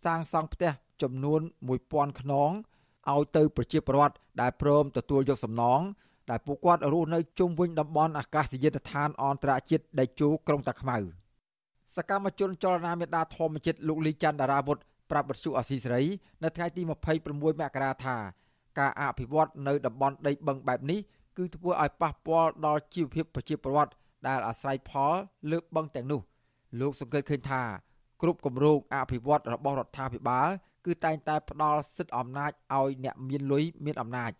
[0.05, 0.71] សាងសង់ផ្ទះ
[1.01, 1.41] ចំនួន
[1.79, 2.51] 1000ខ្នង
[3.11, 5.81] ឲ្យទៅប្រជាពលរដ្ឋដែលព្រមទទួលយកសំណង
[6.29, 10.97] ដែលពួកគាត់រស់នៅជុំវិញតំបន់អាកាសយានដ្ឋានអន្តរជាតិដេជោក្រុងតាខ្មៅ
[11.95, 14.77] សកម្មជនចលនាមេដាធម្មជាតិលោកលីច័ន្ទដារាវុធ
[15.11, 16.03] ប្រាប់បទសុអសីសេរី
[16.43, 16.81] នៅថ្ងៃទី
[17.21, 18.17] 26មករាថា
[18.79, 20.99] ការអភិវឌ្ឍនៅតំបន់ដីបឹងបែបនេះ
[21.37, 23.91] គឺធ្វើឲ្យប៉ះពាល់ដល់ជីវភាពប្រជាពលរដ្ឋ
[24.27, 25.13] ដែលអាស្រ័យផល
[25.51, 26.21] លើបឹងទាំងនោះ
[26.79, 27.61] លោកសង្កេតឃើញថា
[28.21, 30.49] គ្រប់គម្រោងអភិវឌ្ឍរបស់រដ្ឋាភិបាល
[30.85, 34.31] គឺតែងតែផ្ដល់សិទ្ធិអំណាចឲ្យអ្នកមានលុយមានអំណាច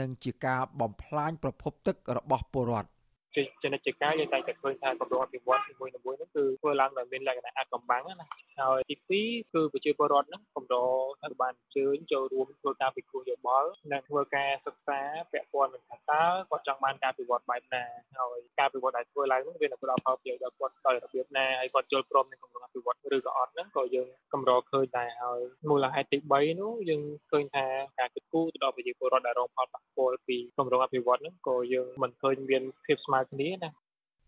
[0.00, 2.88] និងជាការបំផ្លាញប្រភពទឹករបស់ពលរដ្ឋ
[3.36, 8.26] ជាចនិច្ចការយើងតែតែឃើញថាកម្រិតអភិវឌ្ឍន៍មួយមួយនោះគឺធ្វើឡើងដោយមានលក្ខណៈអាកំបាំងណា
[8.60, 10.88] ហើយទី2គឺប្រជាពលរដ្ឋហ្នឹងកម្រិត
[11.22, 15.00] ត្រូវបានអញ្ជើញចូលរួមធ្វើការពិគ្រោះយោបល់និងធ្វើការសិក្សា
[15.32, 17.84] ពាក់ព័ន្ធនឹងថាតើគាត់ចង់បានការអភិវឌ្ឍបែបណា
[18.18, 25.40] ហើយការអភិវឌ្ឍដែលធ្វើឡើងនោះវានឹងផ្ដល់ផលប្រយោជន៍ដល់គាត់ដោយរបៀបណាហើយគាត់យល់ព្រមនឹងកម្រិតអភិវឌ្ឍឬក៏អត់ហ្នឹងក៏យើងកម្រិតឃើញដែរហើយ
[25.70, 27.64] មូលហេតុទី3នោះយើងឃើញថា
[27.98, 33.70] ការគិតគូរទៅដល់ប្រជាពលរដ្ឋដែលរងផលប៉ះពាល់ពីកម្រិតអភិវឌ្ឍហ្នឹងក៏យើងមិនឃើញមានភាពស្មើគ្នាណា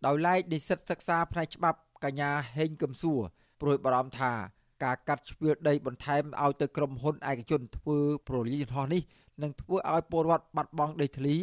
[0.06, 3.20] ដោយឡែកនិស្សិតសិក្សាផ្នែកច្បាប់កញ្ញាហេងកឹមសួរ
[3.60, 4.32] ព្រួយបារម្ភថា
[4.84, 9.02] ការកាត់ជ្រឿដីបន្ថែមឲ្យទៅក្រុមហ៊ុនឯកជនធ្វើប្រលាយយន្តហោះនេះ
[9.42, 11.34] នឹងធ្វើឲ្យពលរដ្ឋបាត់បង់ដីធ្លី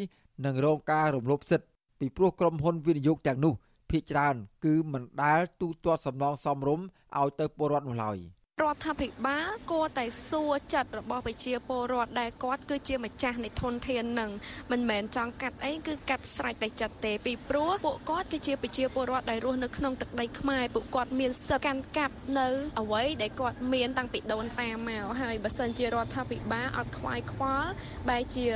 [0.45, 1.67] និងរងការរំលោភសិទ្ធិ
[1.99, 3.53] ពីព្រោះក្រុមហ៊ុនវិនិយោគទាំងនោះ
[3.89, 4.35] ភាគច្រើន
[4.65, 6.85] គឺមិនដែលទូទាត់សំណងសមរម្យ
[7.19, 8.17] ឲ្យទៅពលរដ្ឋនោះឡើយ។
[8.61, 14.31] រដ្ឋាភិបាលគួរតែសួរចិត្តរបស់ប្រជាពលរដ្ឋដែលគាត់គឺជាម្ចាស់នៃធនធាននឹង
[14.71, 22.47] មិនមែនចង់កាត់អីគឺកាត់ស្រេចតែចិត្តទេពីព្រោះពួកគាត់គឺជាប្រជាពលរដ្ឋដែលរស់នៅក្នុងទឹកដីខ្មែរពួកគាត់មានសិទ្ធិកាន់កាប់នៅ
[22.79, 27.69] អ្វីដែលគាត់មានតាំងពីដូនតាមកហើយបើសិនជារដ្ឋាភិបាលអត់ខ្វាយខ្វល់
[28.09, 28.47] បែរជា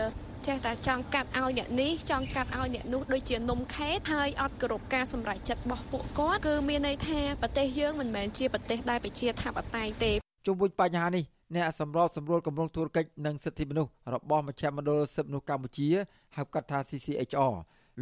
[0.48, 10.12] ចេះតែចង់កាត់ឲ្យអ្នកនេះចង់កាត់ឲ្យអ្នកនោះដូចជានំខេតហើយអត់គោរពការសម្រេចចិត្តរបស់ពួកគាត់គឺមានន័យថាប្រទេសយើងមិនមែនជាប្រទេសដែលប្រជាធិបតេយ្យទេ
[10.46, 11.24] ជុំវិញបញ្ហានេះ
[11.56, 15.90] អ្នកសម្របសម្រួលគម្រោងធុរកិច្ចនិងសិទ្ធិមនុស្សរបស់មជ្ឈមណ្ឌលសិទ្ធិមនុស្សកម្ពុជា
[16.36, 17.54] ហៅកាត់ថា CCHR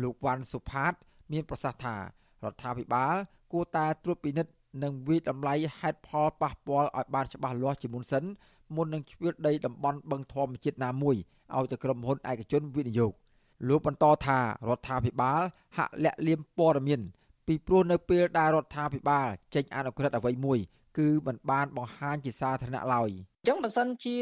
[0.02, 0.94] លោកវ៉ាន់សុផាត
[1.32, 2.02] មានប្រសាសន៍ថារ
[2.52, 3.16] ដ្ឋាភិបាល
[3.52, 4.52] គួរតែត្រួតពិនិត្យ
[4.84, 8.24] និងវិតម្លៃហេតុផលប៉ះពាល់ឲ្យបានច្បាស់លាស់ជាមុនសិន
[8.76, 11.16] មុននឹងជ្រឿដីតំបន់បឹងធម្មជាតិណាមួយ
[11.58, 13.14] ឲ្យទៅក្រុមហ៊ុនឯកជនវិនិយោគ
[13.68, 15.42] លោកបន្តថារដ្ឋាភិបាល
[15.78, 17.02] ហាក់លាក់លៀមព័ត៌មាន
[17.48, 20.60] ពីព្រោះនៅពេលដែលរដ្ឋាភិបាលចេញអនុក្រឹត្យអ្វីមួយ
[20.98, 23.12] គឺមិនបានបង្ហាញជាសាធារណៈឡើយ។
[23.44, 24.16] អញ្ចឹងបើសិនជា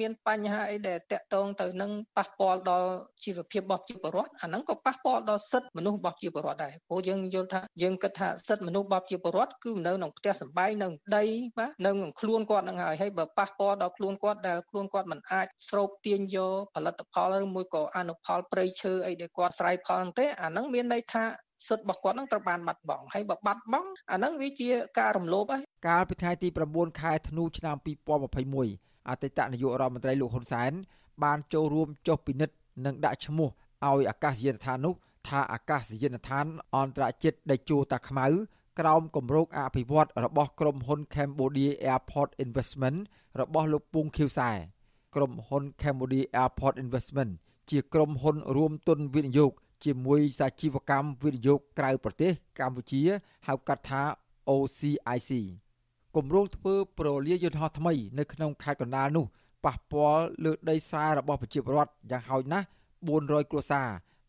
[0.00, 2.90] មានបញ្ហាអីដែលតាក់ទងទៅនឹងប៉ះពាល់ដល់
[3.24, 11.24] ជីវភាពរបស់ជីវរដ្ឋអាហ្នឹងក៏ប៉ះពាល់ដល់សិទ្ធិមនុស្សរបស់ជីវរដ្ឋដែរព្រោះយើងយល់ថាយើងគិតថាសិទ្ធិមនុស្សរបស់ជីវរដ្ឋគឺនៅក្នុងផ្ទះសម្បែងនៅដី
[11.58, 21.24] បាទនៅក្នុងខ្លួនគាត់ហ្នឹងហើយហើយបើប៉ះពាល់ដល់ខ្លួនគាត់ដែលខ្លួនគាត់មិនអាចស្រូបទាញយកផលិតផលឬមួយក៏អនុផលព្រៃឈើអីដែលគាត់ស្រ័យផលហ្នឹងទេអាហ្នឹងមានន័យថា
[21.66, 27.76] សិទ្ធិរបស់គាត់នឹងត្រូវបានបាត់បង់ហើយបើបាត់បង់អានឹងវាជាការរំលោភហើយកាលពីថ្ងៃទី9ខែធ្នូឆ្នាំ
[28.42, 30.72] 2021អតីតនាយករដ្ឋមន្ត្រីលោកហ៊ុនសែន
[31.24, 32.54] បានចូលរួមចុះពិនិត្យ
[32.86, 33.48] និងដាក់ឈ្មោះ
[33.86, 34.94] ឲ្យអាកាសយានដ្ឋាននោះ
[35.28, 38.26] ថាអាកាសយានដ្ឋានអន្តរជាតិដេជោតាខ្មៅ
[38.80, 42.98] ក្រោមគម្រោងអភិវឌ្ឍរបស់ក្រុមហ៊ុន Cambodia Airport Investment
[43.40, 44.50] របស់លោកពងខៀវសែ
[45.14, 47.32] ក្រុមហ៊ុន Cambodia Airport Investment
[47.70, 49.52] ជាក្រុមហ៊ុនរួមទុនវិនិយោគ
[49.84, 53.00] ជាមួយសាជីវកម្មវិនិយោគក្រៅប្រទេសកម្ពុជា
[53.46, 54.02] ហៅកាត់ថា
[54.48, 55.30] OCIC
[56.16, 59.26] គម្រោងធ្វើប្រលាយយន្តហោះថ្មី នៅក្នុងខេត្តកណ្ដាលនោះ
[59.64, 62.66] ប៉ះពាល់លើដីស្រែរបស់ប្រជាពលរដ្ឋយ៉ាងហោចណាស់
[63.08, 63.88] 400គ្រួសារ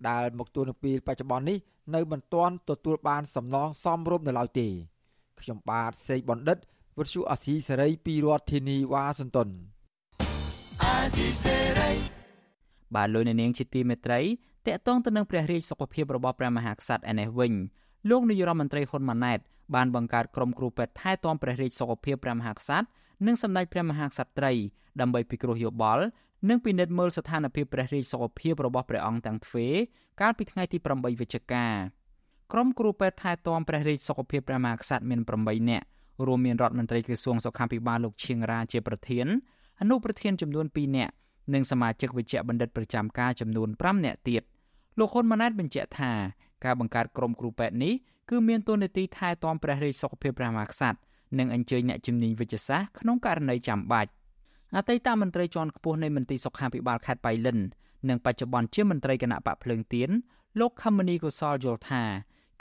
[0.10, 1.58] ដែលមកទួលនៅពេលបច្ចុប្បន្ននេះ
[1.96, 4.68] នៅមិនទាន់ទទួលបានសំណងសមរម្យនៅឡើយទេ
[5.40, 6.58] ខ្ញុំបាទសេកបណ្ឌិត
[6.98, 9.50] វិទ្យុអាស៊ីសេរីពីរដ្ឋធានីវ៉ាស៊ីនតោន
[10.84, 11.92] អាស៊ីសេរី
[12.96, 14.20] បាទលោកនាងជាទីមេត្រី
[14.68, 17.54] តកតងទៅនឹងព្រះរាជសុខភាពរបស់ព្រះមហាក្សត្រឯនេះវិញ
[18.10, 19.40] លោកនាយរដ្ឋមន្ត្រីហ៊ុនម៉ាណែត
[19.76, 22.88] បានបង្កើតក្រុមគ្រូពេទ្យថែទាំព្រះរាជសុខភាពព្រះមហាក្សត្រ
[23.26, 24.54] និងសម្ដេចព្រះមហាក្សត្រី
[25.02, 26.04] ដើម្បីពិគ្រោះយោបល់
[26.50, 29.68] និងពិនិត្យមើលស្ថានភាពព្រះរាជសុខភាពរបស់ព្រះអង្គទាំងទ្វេ
[30.22, 31.66] កាលពីថ្ងៃទី8វិច្ឆិកា
[32.54, 35.86] ក្រុមគ្រូពេទ្យថែទាំព្រះរាជសុខភាពព្រះមហាក្សត្រមាន8នាក់
[36.26, 39.28] រួមមានរដ្ឋមន្ត្រីក្រសួងសុខាភិបាលលោកឈៀងរាជាប្រធាន
[39.82, 41.14] អនុប្រធានចំនួន2នាក់
[41.54, 44.44] និងសមាជិកវិជ្ជបណ្ឌិតប្រចាំការចំនួន5នាក់ទៀត
[45.00, 46.12] លោកហ៊ុនម៉ាណែតបញ្ជាក់ថា
[46.66, 47.94] ការបង្កើតក្រុមគ្រូពេទ្យនេះ
[48.30, 51.00] គឺមានតួនាទីថែទាំព្រះរាជសុខភាពព្រះមហាក្សត្រ
[51.40, 54.12] និងអញ្ជើញអ្នកជំនាញវិទ្យាសាស្ត្រក្នុងករណីចាំបាច់
[54.76, 57.60] អតីតមន្ត្រីជាន់ខ្ពស់នៃមន្ទីរសុខាភិបាលខេត្តបៃលិន
[58.10, 60.10] និងបច្ចុប្បន្នជាមន្ត្រីគណៈបកភ្លើងទៀន
[60.60, 62.04] លោកខមនីកុសលយល់ថា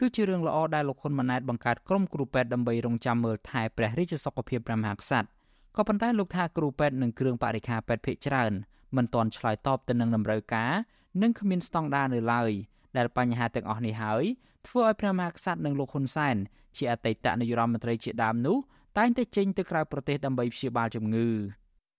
[0.00, 5.28] គឺជារឿងល្អដែលលោកហ៊ុនម៉ាណែតបង្កើតក្រុមគ្រូពេទ្យដើម្បីរងចាំមើលថែព្រះរាជសុខភាពព្រះមហាក្សត្រ
[5.76, 8.52] ក៏ប៉ុន្តែលោកថាគ្រូពេទ្យនិងគ្រឿងបរិក្ខារពេទ្យភាគច្រើន
[8.96, 10.72] មិនទាន់ឆ្លើយតបទៅនឹងតម្រូវការ
[11.22, 12.52] និងគ្មានស្តង់ដារនៅឡើយ
[12.96, 14.24] ដែលបញ្ហាទាំងអស់នេះហើយ
[14.68, 16.36] ធ្វើឲ្យព្រះមហាក្សត្រនិងលោកហ៊ុនសែន
[16.76, 18.56] ជាអតីតនាយករដ្ឋមន្ត្រីជាដើមនោះ
[18.98, 21.28] តែងតែចេញទៅក្រៅប្រទេសដើម្បីព្យាបាលជំងឺ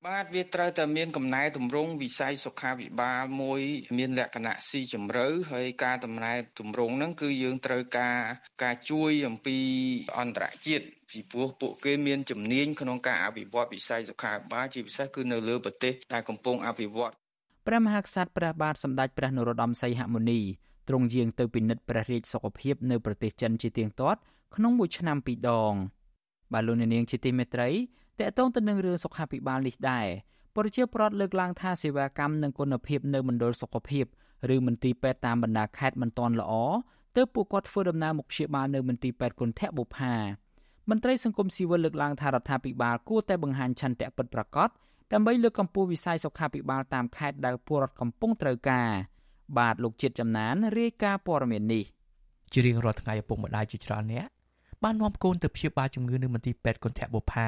[0.08, 3.62] បាទវាត្រូវតែមានកំណែទម្រង់វិស័យសុខាភិបាលមួយ
[3.98, 8.20] មានលក្ខណៈស៊ីជម្រៅហើយការតំណែទម្រង់ហ្នឹងគឺយើងត្រូវការ
[8.64, 9.58] ការជួយអំពី
[10.20, 17.14] អន្តរជាតិពីព្រោះពួកគេមានជំនាញក្នុងការអភិវឌ្ឍវិស័យសុខាភិបាលជាពិសេសគឺនៅលើប្រទេសដែលកំពុងអភិវឌ្ឍ
[17.68, 20.40] ព្រះមហាក្សត្រព្រះបាទសម្ដេចព្រះនរោត្តមសីហមុនី
[20.88, 24.20] ទ្រង់យាងទៅពិនិត្យព្រះរាជសុខភាពនៅប្រទេសចិនជាទៀងទាត់
[24.56, 25.74] ក្នុងមួយឆ្នាំពីរដង
[26.54, 27.70] បាទលោកនាងជាទីមេត្រី
[28.20, 30.08] តកតងទៅនឹងរឿងសុខាភិបាលនេះដែរ
[30.56, 34.06] ប្រជាពលរដ្ឋលើកឡើងថាសេវាកម្មនិងគុណភាពនៅមណ្ឌលសុខភាព
[34.56, 36.54] ឬមន្ទីរពេទ្យតាមបណ្ដាខេត្តមិនទាន់ល្អ
[37.16, 40.16] ទើបពួកគាត់ធ្វើដំណើរមកព្យាបាលនៅមន្ទីរពេទ្យគុណធបុប្ផា
[40.90, 44.70] មន្ត្រីសង្គមស៊ីវិលលើកឡើងថារដ្ឋាភិបាលគួរតែបង្ហាញឆន្ទៈពិតប្រាកដ
[45.14, 48.90] ដើម្បីលើកកម្ពស់វិស័យសុខាភិបាលតាមខេត្តដែលពលរដ្ឋកំពុងត្រូវការ
[49.58, 51.84] បាទលោកជាតិចំណានរាយការណ៍ព័ត៌មាននេះ
[52.54, 54.26] ជារៀងរាល់ថ្ងៃឪពុកម្ដាយជាច្រើនអ្នក
[54.84, 57.48] បាននាំកូនទៅព្យាបាលជំងឺនៅមន្ទីរពេទ្យគុណធបុប្ផា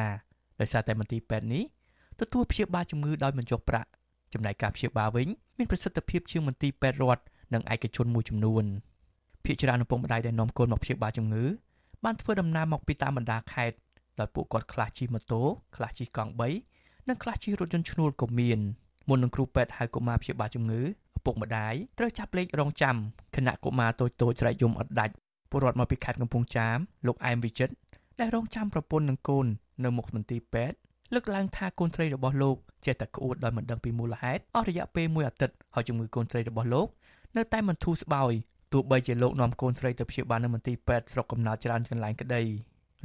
[0.60, 1.64] ដោយសារតែមន្ទីរពេទ្យនេះ
[2.20, 3.90] ទទួលព្យាបាលជំងឺដោយមិនចុះប្រាក់
[4.34, 8.66] ចំណែកការព្យាបាលវិញមានប្រសិទ្ធភាពជាងមន្ទីរពេទ្យរដ្ឋនិងឯកជនមួយចំនួន
[9.46, 11.46] ភាគច្រើនឪពុកម្ដាយដែលនាំកូនមកព្យាបាលជំងឺ
[12.04, 13.78] បានធ្វើដំណើរមកពីតាមបណ្ដាខេត្ត
[14.20, 15.42] ដោយពួកគាត់ខ្លះជិះម៉ូតូ
[15.76, 16.77] ខ្លះជិះកង់3
[17.10, 18.60] និងខ្លះជិះរថយន្តឈ្នួលក៏មាន
[19.10, 20.82] មុននឹងគ្រូពេទ្យហៅកុមារព្យាបាលជំងឺ
[21.18, 22.96] ឪពុកម្ដាយត្រូវចាប់លេខរងចាំ
[23.36, 25.14] ខណៈកុមារតូចៗស្រែកយំអត់ដាច់
[25.50, 27.74] ពលរដ្ឋមកពីខេត្តកំពង់ចាមលោកអែមវិចិត្រ
[28.20, 29.46] ដែលរងចាំប្រពន្ធនិងកូន
[29.84, 30.78] នៅមុខមន្ទីរពេទ្យ
[31.14, 36.88] លើកឡើងថាកូនត្រីរបស់លោកចេះតែក្អួតដោយមិនដឹងពីមូលហេតុអស់រយៈពេលមួយអាទិត្យហើយជំងឺកូនត្រីរបស់លោក
[37.38, 38.34] នៅតែមិនធូរស្បើយ
[38.74, 42.42] ទោះបីជាលោកនាំកូនត្រីទៅព្យាបាលនៅមន្ទីរពេទ្យស្រុកកំណើតច្រើនកន្លែងក្តី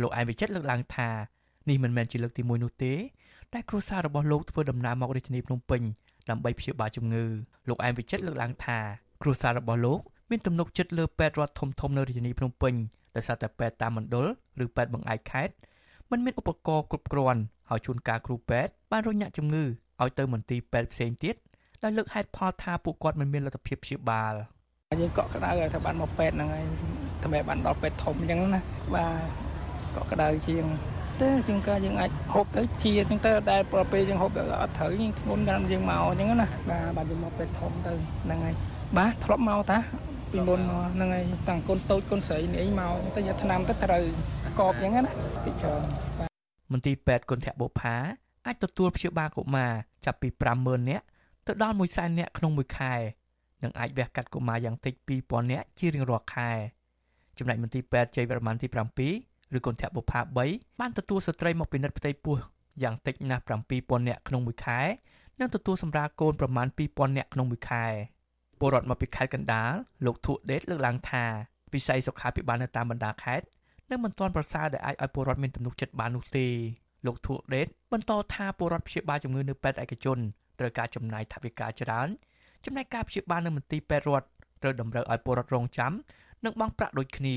[0.00, 1.10] លោកអែមវិចិត្រលើកឡើងថា
[1.68, 2.92] នេះមិនមែនជាលើកទី1នោះទេ
[3.52, 5.82] តែគ្រួសាររបស់លោកធ្វើដំណើរមករាជធានីភ្នំពេញ
[6.30, 7.24] ដើម្បីព្យាបាលជំងឺ
[7.68, 8.78] លោកអែមវិចិត្រលើកឡើងថា
[9.22, 12.74] គ្រួសាររបស់លោកមានទំនុកចិត្តលើពេទ្យរដ្ឋធំធំនៅរាជធានីភ្នំពេញ
[13.16, 14.26] ដោយសារតែពេទ្យតាមមណ្ឌល
[14.64, 15.54] ឬពេទ្យបង្អែកខេត្ត
[16.10, 21.34] មិនមានឧបករណ៍គ្រប់គ្រាន់ហើយជួនកាលគ្រូពេទ្យបានរញ៉ាក់ជំងឺឲ្យទៅមន្ទីរពេទ្យផ្សេងទៀត
[21.82, 24.34] ដោយលើកហេតុផលថាពួកគាត់មិនមានលទ្ធភាពព្យាបាល
[25.00, 26.64] យើងកក់ក្ដៅថាបានមកពេទ្យហ្នឹងហើយ
[27.22, 28.60] តែបានដល់ពេទ្យធំអញ្ចឹងណា
[28.94, 30.64] បាទកក់ក្ដៅជាង
[31.20, 37.92] ទេជាងការយើងអាចហូបទៅជាអញ្ចឹងទៅដែលប្រពេលយើងហូបទៅអត់ត្រូវយើងធ្ងន់កាន់យើងមកអញ្ចឹងណាបាទបាទយើងមកពេទ្យធំទៅ
[38.24, 38.54] ហ្នឹងហើយ
[38.96, 39.78] បាទធ្លាប់មកតា
[40.32, 40.60] ពីមុន
[40.94, 44.04] ហ្នឹងហើយតាំងកូនតូចកូនស្រីនេះមកទៅយកឆ្នាំទៅត្រូវ
[44.60, 45.12] កបអញ្ចឹងណា
[45.44, 45.82] ពីច្រើន
[46.72, 47.96] មន្ទីរពេទ្យគុណធបុផា
[48.46, 49.72] អាចទទួលព្យាបាលកុមារ
[50.04, 51.04] ចាប់ពី50000នាក់
[51.46, 52.94] ទៅដល់100,000នាក់ក្នុងមួយខែ
[53.62, 56.50] និងអាចវះកាត់កុមារយ៉ាងតិច2000នាក់ជារៀងរាល់ខែ
[57.38, 62.36] ចំណែកមន្ទីរពេទ្យជ័យវរ្ម័នទី7 ឬគុណធបុផា3បានទទួលស្ត្រីមកពិនិត្យផ្ទៃពោះ
[62.82, 63.42] យ៉ាងតិចណាស់
[63.76, 64.80] 7000នាក់ក្នុងមួយខែ
[65.40, 67.84] និងទទួលសម្រាលកូនប្រមាណ2000នាក់ក្នុងមួយខែ
[68.58, 69.72] ពលរដ្ឋមកពីខេត្តកណ្ដាល
[70.06, 71.24] លោកធុដេតលើកឡើងថា
[71.74, 73.46] វិស័យសុខាភិបាលនៅតាមបណ្ដាខេត្ត
[73.90, 76.46] នៅមិនទាន់ប្រសើរដែលអាចឲ្យពលរដ្ឋមានទំនុកចិត្តបាននោះទេ
[77.06, 80.18] លោកធុដេតបន្តថាពលរដ្ឋព្យាបាលជំងឺនៅពេទ្យឯកជន
[80.58, 82.08] ត្រូវការចំណាយថវិកាច្រើន
[82.64, 84.28] ចំណែកការព្យាបាលនៅមន្ទីរពេទ្យរដ្ឋ
[84.62, 85.92] ត្រូវតម្រូវឲ្យពលរដ្ឋរងចាំ
[86.44, 87.36] និងបង់ប្រាក់ដូចគ្នា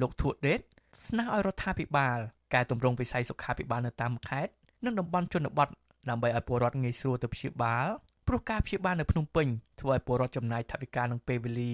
[0.00, 0.60] លោកធួដេត
[1.06, 2.18] ស្នើឲ្យរដ្ឋាភិបាល
[2.54, 4.52] កែតម្រង់វិស័យសុខាភិបាលនៅតាមខេត្ត
[4.84, 5.68] និងតំបន់ជនបទ
[6.10, 7.86] ដើម្បីឲ្យពលរដ្ឋងាយស្រួលទៅព្យាបាល
[8.28, 9.46] ព្រោះការព្យាបាលនៅភ្នំពេញ
[9.80, 11.72] ធ្វើឲ្យពលរដ្ឋចំណាយថវិកានិងពេលវេលា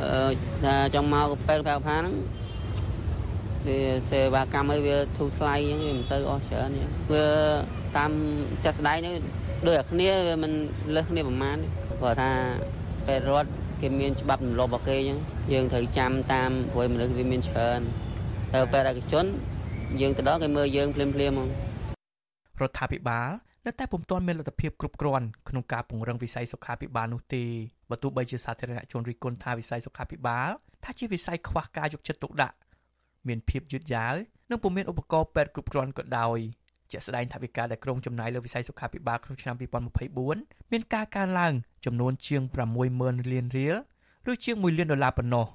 [0.00, 0.32] អឺ
[0.64, 2.14] ថាចង់មកពេទ្យផាហ្នឹង
[3.66, 7.26] វាសេវាកម្មឲ្យវាធូរថ្លៃអញ្ចឹងវាមិនសូវអស់ច្រើនអញ្ចឹងវា
[7.96, 8.12] តាម
[8.64, 9.14] ចាស់ស្ដាយនេះ
[9.66, 10.52] ដូចតែគ្នាវាមិន
[10.94, 11.58] លើសគ្នាប្រហែល
[12.00, 12.30] ព្រោះថា
[13.06, 15.18] ពេទ្យរដ្ឋ គេមានច្បាប់រំលោភរបស់គេអញ្ចឹង
[15.52, 17.80] យើងត្រូវចាំតាមព្រោះមនុស្សវាមានច្រើន
[18.54, 19.24] ទៅពេទ្យឯកជន
[20.00, 21.48] យើងទៅដល់គេមើលយើងភ្លាមភ្លាមហ្មង
[22.60, 23.28] រដ្ឋាភិបាល
[23.66, 27.44] នៅតែពុំទាន់មានលទ្ធភាពគ្រប់គ្រាន់ក្នុងការពង្រឹងវិស័យសុខាភិបាលនោះទេ
[27.90, 30.48] បើទោះបីជាសាធារណជនរិះគន់ថាវិស័យសុខាភិបាល
[30.84, 32.56] ថាជាវិស័យខ្វះការយកចិត្តទុកដាក់
[33.28, 34.14] មានភាពយឺតយ៉ាវ
[34.50, 36.38] និងពុំមានឧបករណ៍ពេទ្យគ្រប់គ្រាន់ក៏ដោយ
[36.92, 39.54] ជាក់ស្ដែងថាវិការដែលក្រុងចំណាយលើវិស័យសុខាភិបាលក្នុងឆ្នាំ
[40.12, 41.52] 2024មានការកើនឡើង
[41.84, 42.42] ចំនួនជាង
[42.86, 43.76] 60000លានរៀល
[44.30, 45.46] ឬជាង1លានដុល្លារប៉ុណ្ណោះ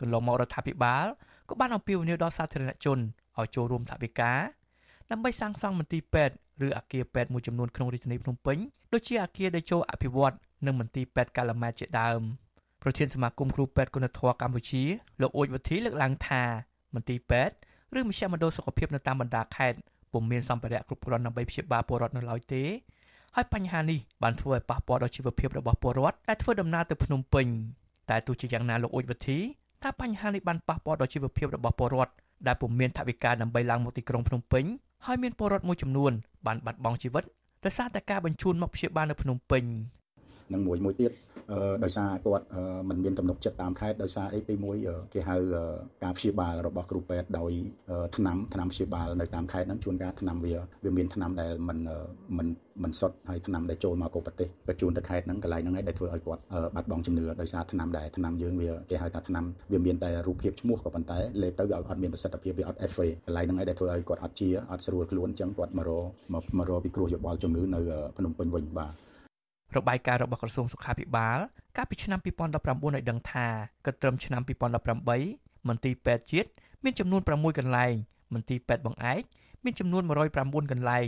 [0.00, 1.06] កន្លងមករដ្ឋាភិបាល
[1.48, 2.98] ក៏បានអំពាវនាវដល់សាធារណជន
[3.38, 4.32] ឲ្យចូលរួមថវិកា
[5.10, 6.34] ដើម្បីសាងសង់មន្ទីរពេទ្យ
[6.66, 8.58] ឬអគារពេទ្យមួយចំនួនក្នុងរាជធានីភ្នំពេញ
[8.92, 10.34] ដូចជាអគារដេជោអភិវឌ្ឍ
[10.66, 12.20] និងមន្ទីរពេទ្យកាឡាម៉ែតជាដើម
[12.82, 14.82] ប្រធានសមាគមគ្រូពេទ្យគុណធម៌កម្ពុជា
[15.20, 16.42] លោកអ៊ូចវុធីលើកឡើងថា
[16.94, 17.54] មន្ទីរពេទ្យ
[17.98, 19.78] ឬមជ្ឈមណ្ឌលសុខភាពនៅតាមបណ្ដាខេត្ត
[20.12, 22.62] ពុំមានសម្ភារៈគ្រប់គ្រាន់ដើម្បីព្យាបាលពលរដ្ឋនៅឡើយទេ
[23.36, 27.46] ហើយបញ្ហានេះបានធ្វើឲ្យប៉ះពាល់ដល់ជីវភាពរបស់ពលរដ្ឋដែលធ្វើដំណើរទៅភ្នំពេញ
[28.10, 29.38] តែទោះជាយ៉ាងណាលោកអ៊ុចវិធី
[29.82, 32.12] ថាបញ្ហានេះបានប៉ះពាល់ដល់ជីវភាពរបស់ពលរដ្ឋ
[32.46, 34.64] ដែលពុំមានថវិកាដើម្បីឡើងមកទីក្រុងភ្នំពេញ
[35.06, 36.12] ហើយមានពលរដ្ឋមួយចំនួន
[36.46, 37.24] បានបាត់បង់ជីវិត
[37.64, 39.64] ដោយសារតែការបញ្ជូនមកព្យាបាលនៅភ្នំពេញ
[40.52, 41.12] និងមួយមួយទៀត
[41.84, 42.46] ដោយសារគាត់
[42.88, 45.36] មិនមានទំនុកចិត្តតាមខេត្តដោយសារអីទី1គេហៅ
[46.04, 47.52] ការព្យាបាលរបស់គ្រូពេទ្យដោយ
[48.16, 51.78] ថ្នាំថ្នាំព្យាបាលនៅតាមខេត្តហ្នឹងជួនកាលថ្នាំវាវាមានថ្នាំដែលមិន
[52.38, 52.48] មិន
[52.82, 56.42] មិនសុទ្ធហើយថ្នាំដែលចូលមកកុប្រទេសក៏ជូនទៅខេត្តហ្នឹងកន្លែងហ្នឹងឯងដែលធ្វើឲ្យគាត់
[56.74, 65.90] បាត់បង់ជំនឿដោយសារថ្នាំដែលថ្នាំយើងវាគេហៅថាថ្នាំវាមានតែរូបភាពឈ្មោះក៏ប៉ុន្តែលេបទៅវាអត់មានប្រសិទ្ធភាពវាអត់ FA កន្លែងហ្នឹងឯងដែលធ្វើឲ្យគាត់អត់ជាអត់ស្រួលខ្លួនអញ្ចឹងគាត់មករ
[66.58, 67.80] មករពិគ្រោះយោបល់ជំងឺនៅ
[68.16, 69.07] ភ្នំពេញវិញបាទ
[69.76, 71.38] របាយការណ៍របស់ក្រសួងសុខាភិបាល
[71.76, 73.46] កាលពីឆ្នាំ2019ឲ្យដឹងថា
[73.84, 74.42] គិតត្រឹមឆ្នាំ
[75.04, 76.48] 2018មន្ទីរពេទ្យជាតិ
[76.84, 77.92] មានចំនួន6កន្លែង
[78.34, 79.22] មន្ទីរពេទ្យបង្អែក
[79.64, 80.02] មានចំនួន
[80.36, 81.06] 109កន្លែង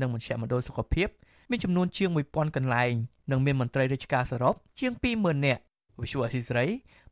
[0.00, 1.08] និងមជ្ឈមណ្ឌលសុខភាព
[1.50, 2.92] មានចំនួនជាង1000កន្លែង
[3.30, 5.62] និងមានមន្ត្រីរាជការសរុបជាង20000នាក់
[6.00, 6.64] វិសុវអសីស្រី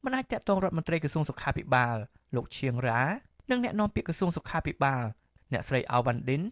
[0.04, 1.96] មិនអាចតាក់ទងរដ្ឋមន្ត្រីក្រសួងសុខាភិបាល
[2.36, 3.02] លោកឈៀងរ៉ា
[3.50, 5.04] និងអ្នកនាំពាក្យក្រសួងសុខាភិបាល
[5.52, 6.42] អ្នកស្រីអាវ៉ាន់ឌិន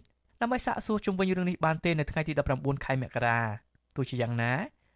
[0.40, 3.40] ដើម្បីសាកសួរជុំវិញរឿងនេះបានទេនៅថ្ងៃទី19ខែមករា
[3.96, 4.52] ទោះជាយ៉ាងណា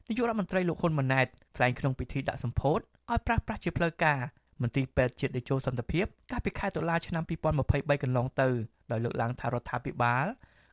[0.09, 1.27] នាយករដ្ឋមន្ត្រីលោកហ៊ុនម៉ាណែត
[1.57, 2.81] ថ្លែងក្នុងពិធីដាក់សម្ពោធ
[3.11, 4.19] ឲ្យប្រាស់ប្រាស់ជាផ្លូវការ
[4.63, 8.49] មន្ទីរពេទ្យជាតិតេជោសន្តិភាពកាលពីខែតុលាឆ្នាំ2023កន្លងទៅ
[8.91, 10.27] ដោយលើកឡើងថារដ្ឋាភិបាល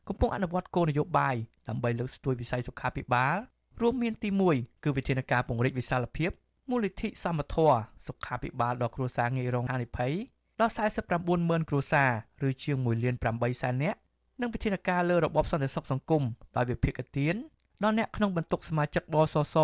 [0.08, 1.36] កំពុងអនុវត្តគោលនយោបាយ
[1.68, 3.36] ដើម្បីលើកស្ទួយវិស័យសុខាភិបាល
[3.80, 6.30] រួមមានទី1គឺវិធានការពង្រីកវិសាលភាព
[6.70, 7.70] មូលនិធិសមត្ថៈ
[8.06, 10.12] សុខាភិបាលដល់គ្រួសារងាយរងហានិភ័យ
[10.60, 10.72] ដល់
[11.10, 12.10] 49ម៉ឺនគ្រួសារ
[12.48, 13.98] ឬជាង1លាន8សែននាក់
[14.40, 16.22] និងវិធានការលើរបបសន្តិសុខសង្គម
[16.56, 17.34] ដោយវិភាគទាន
[17.82, 19.56] ដល់អ្នកក្នុងបន្ទុកសមាជិកបសស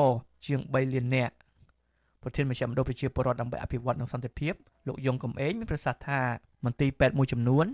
[0.46, 1.34] ជាង3លាននាក់
[2.22, 4.54] ប្រធានមជ្ឈមណ្ឌលប្រជាពលរដ្ឋដើម្បីអភិវឌ្ឍនិងសន្តិភាព
[4.86, 6.20] លោកយងកំឯងមានប្រសាសន៍ថា
[6.64, 7.66] មន្ទីរពេទ្យមួយចំនួន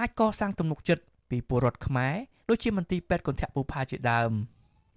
[0.00, 2.14] អាចកសាងទំនុកចិត្តពីពលរដ្ឋខ្មែរ
[2.48, 4.32] ដូចជាមន្ទីរពេទ្យគន្ធបុប្ផាជាដើម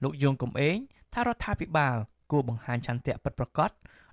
[0.03, 0.77] លោកយងកំឯង
[1.13, 1.95] ថារដ្ឋាភិបាល
[2.31, 3.69] គួរបង្ហាញឆន្ទៈពិតប្រាកដ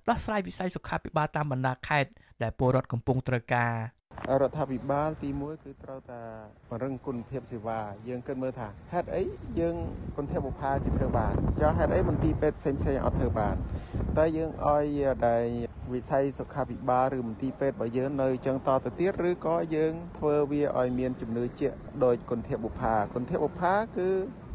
[0.09, 2.09] ដោះស្រាយវិស័យសុខាភិបាលតាមបណ្ដាខេត្ត
[2.43, 3.73] ដែលពលរដ្ឋកំពុងត្រូវការ
[4.41, 6.21] រដ្ឋាភិបាលទី1គឺត្រូវតែ
[6.69, 9.23] ពង្រឹងគុណភាពសេវាយើងគិតមើលថាហេតុអី
[9.59, 9.75] យើង
[10.17, 13.55] គន្ធបុប្ផាគេធ្វើបានចុះហេតុអីមន្ទីរពេទ្យផ្សេងផ្សេងអត់ធ្វើបាន
[14.17, 14.85] តែយើងឲ្យ
[15.27, 15.43] ដែល
[15.93, 24.09] វិស័យសុខាភិបាលឬមន្ទីរពេទ្យរបស់យើងនៅចឹងតទៅទៀតឬក៏យើងធ្វើវាឲ្យមានជំនឿជាក់ដោយគន្ធបុប្ផាគន្ធបុប្ផាគឺ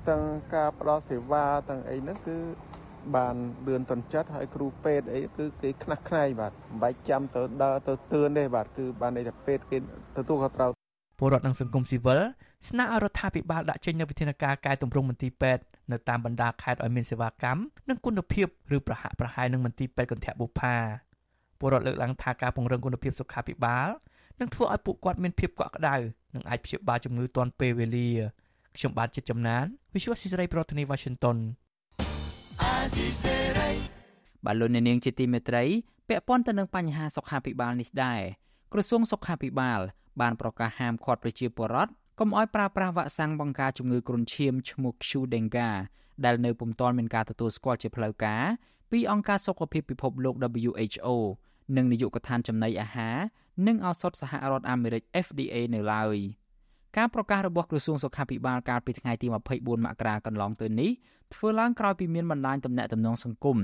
[0.09, 0.23] ទាំង
[0.55, 2.38] ការផ្ដល់សេវាទាំងអីហ្នឹងគឺ
[3.16, 3.35] បាន
[3.66, 9.79] លឿនតន់ចិត្តហើយគ្រូពេទ្យអីគឺគេខ្នះខ្នែងបាទមិនបាច់ចាំទៅដើរទៅទឿនទេបាទគឺបានន័យថាពេទ្យគេ
[10.16, 10.71] ទទួលខុសត្រូវ
[11.18, 12.21] ពលរដ្ឋនិងសង្គមស៊ីវិល
[12.68, 20.77] ស្នើឲ្យរដ្ឋាភិបាលដាក់ចេញនូវវិធានការកែតម្រង់មន្ទីរពេទ្យនៅតាមបណ្ដាខេត្តឲ្យមានសេវាកម្មនិងគុណភាពឬប្រហាក់ប្រហែលនឹងមន្ទីរពេទ្យកន្ធបុប្ផា
[21.59, 23.88] ពលរដ្ឋលើកឡើងថាការពង្រឹងគុណភាពសុខាភិបាល
[24.40, 25.97] នឹងធ្វើឲ្យពួកគាត់មានភាពកក់ក្ដៅ
[26.35, 28.11] និងអាចព្យាបាលជំងឺទាន់ពេលវេលា
[28.77, 31.37] ខ្ញុំបាទចិត្តចំណាន Visual Society ប្រធានាទី Washington
[34.44, 35.64] បាទលោកអ្នកនាងជាទីមេត្រី
[36.08, 38.22] ពាក់ព័ន្ធទៅនឹងបញ្ហាសុខាភិបាលនេះដែរ
[38.72, 39.80] ក្រសួងសុខាភិបាល
[40.20, 45.70] បានប្រកាសហាមឃាត់ប្រជាពលរដ្ឋកុំឲ្យប្រើប្រាស់វ៉ាក់សាំងបង្ការជំងឺគ្រុនឈាមឈ្មោះ Qdenga
[46.24, 48.42] ដែលនៅពុំទាន់មានការទទួលស្គាល់ជាផ្លូវការ
[48.90, 50.34] ពីអង្គការសុខភាពពិភពលោក
[50.66, 51.08] WHO
[51.76, 53.16] និងនាយកដ្ឋានចំណីអាហារ
[53.66, 56.16] និងឱសថសហរដ្ឋអាមេរិក FDA នៅឡើយ
[56.96, 60.90] ការប្រកាសរបស់ក្រសួងសុខាភិបាលកាលពីថ្ងៃទី24មករាកន្លងទៅនេះ
[61.35, 63.59] ធ្វើឡើងក្រោយពីមានបណ្ដាញទំនាក់ទំនងសង្គម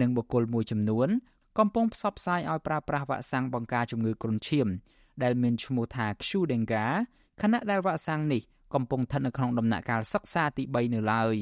[0.00, 1.08] និងបុគ្គលមួយចំនួន
[1.58, 4.68] កំពុងផ្សព្វផ្សាយឲ្យប្រើប្រាស់វ៉ាក់សាំងបង្ការជំងឺគ្រុនឈាម
[5.22, 6.84] ដែលមានឈ្មោះថា Qdenga
[7.42, 8.42] ខណៈដែលវ៉ាក់សាំងនេះ
[8.74, 11.36] កំពុងស្ថិតនៅក្នុងដំណាក់កាលសិក្សាទី3នៅឡើយ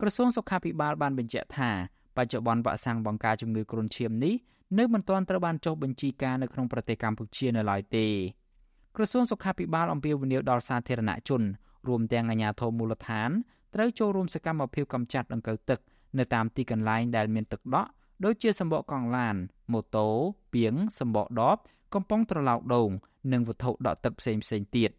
[0.00, 1.70] ក្រសួងសុខាភិបាលបានបញ្ជាក់ថា
[2.16, 4.34] បច្ចុប្បន្នវ៉ាក់សាំងបង្ការជំងឺគ្រុនឈាមនេះ
[4.78, 8.06] នៅមិនទាន់ត្រូវបានចុះបញ្ជីការនៅក្នុងប្រទេសកម្ពុជានៅឡើយទេ
[8.96, 11.42] ក្រសួងសុខាភិបាលអំពាវនាវដល់សាធារណជន
[11.88, 13.30] រួមទាំងអាជ្ញាធរមូលដ្ឋាន
[13.74, 15.78] ត្រូវចូលរួមសកម្មភាពកម្ចាត់ដង្កូវទឹក
[16.18, 17.90] នៅតាមទីកន្លែងដែលមានទឹកដក់
[18.24, 19.36] ដូចជាសម្បកកង់ឡាន
[19.72, 20.08] ម៉ូតូ
[20.54, 21.58] ពាងសម្បកដប
[21.94, 22.90] កំប៉ុងត្រឡោកដូង
[23.32, 24.90] និងវត្ថុដក់ទឹកផ្សេងផ្សេងទៀត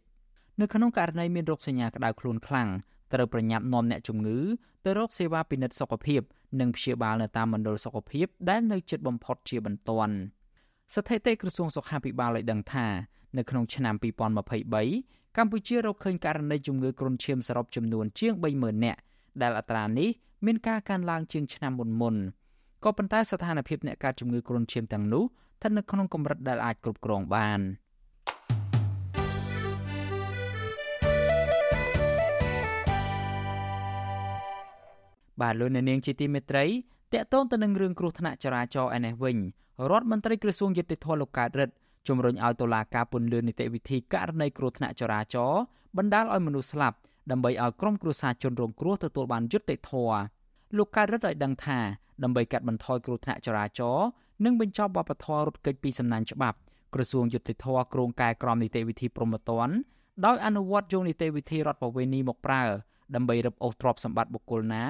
[0.59, 2.69] នៅក្នុងករណីមានរោគសញ្ញាក្តៅខ្លួនខ្លាំង
[3.13, 4.39] ត្រូវប្រញាប់នាំអ្នកជំងឺ
[4.85, 6.21] ទៅរកសេវាពិនិត្យសុខភាព
[6.59, 10.15] និងព្យាបាលនៅតាមមណ្ឌលសុខភាពដែលនៅជិតបំផុតជាបន្ទាន់
[10.95, 12.87] ស្ថិតិក្រសួងសុខាភិបាលឲ្យដឹងថា
[13.37, 13.95] នៅក្នុងឆ្នាំ
[14.61, 18.99] 2023កម្ពុជារកឃើញករណីជំងឺគ្រុនឈាមសរុបចំនួនជាង30000នាក់
[19.41, 20.09] ដែលអត្រានេះ
[20.45, 22.15] មានការកើនឡើងជាងឆ្នាំមុនមុន
[22.83, 27.61] ក៏ប៉ុន្តែស្ថានភាពអ្នកកើតជំងឺគ្រុនឈាមទាំងនោះស្ថិតនៅក្នុងកម្រិតដែលអាចគ្រប់គ្រងបាន
[35.41, 36.65] បាទលោកអ្នកនាងជាទីមេត្រី
[37.13, 39.37] តកតងទៅនឹងរឿងគ្រោះថ្នាក់ចរាចរណ៍ឯនេះវិញ
[39.91, 41.73] រដ្ឋមន្ត្រីក្រសួងយុតិធធលោកកើតរិទ្ធ
[42.07, 45.61] ជំរុញឲ្យតុលាការពន្យានីតិវិធីករណីគ្រោះថ្នាក់ចរាចរណ៍
[45.97, 46.97] បណ្ដាលឲ្យមនុស្សស្លាប់
[47.31, 50.19] ដើម្បីឲ្យក្រុមគ្រួសារជនរងគ្រោះទទួលបានយុត្តិធម៌
[50.77, 51.79] លោកកើតរិទ្ធឲ្យដឹងថា
[52.23, 54.07] ដើម្បីកាត់បន្ថយគ្រោះថ្នាក់ចរាចរណ៍
[54.45, 56.57] និងបញ្ចប់បបធររត់គេចពីសំណាញ់ច្បាប់
[56.93, 59.69] ក្រសួងយុតិធធក្រងកែក្រមនីតិវិធីប្រមត្តន
[60.25, 62.63] ដោយអនុវត្តយកនីតិវិធីរដ្ឋបវេនីមកប្រើ
[63.15, 64.83] ដើម្បីរឹបអូសទ្រព្យសម្បត្តិបុគ្គលណា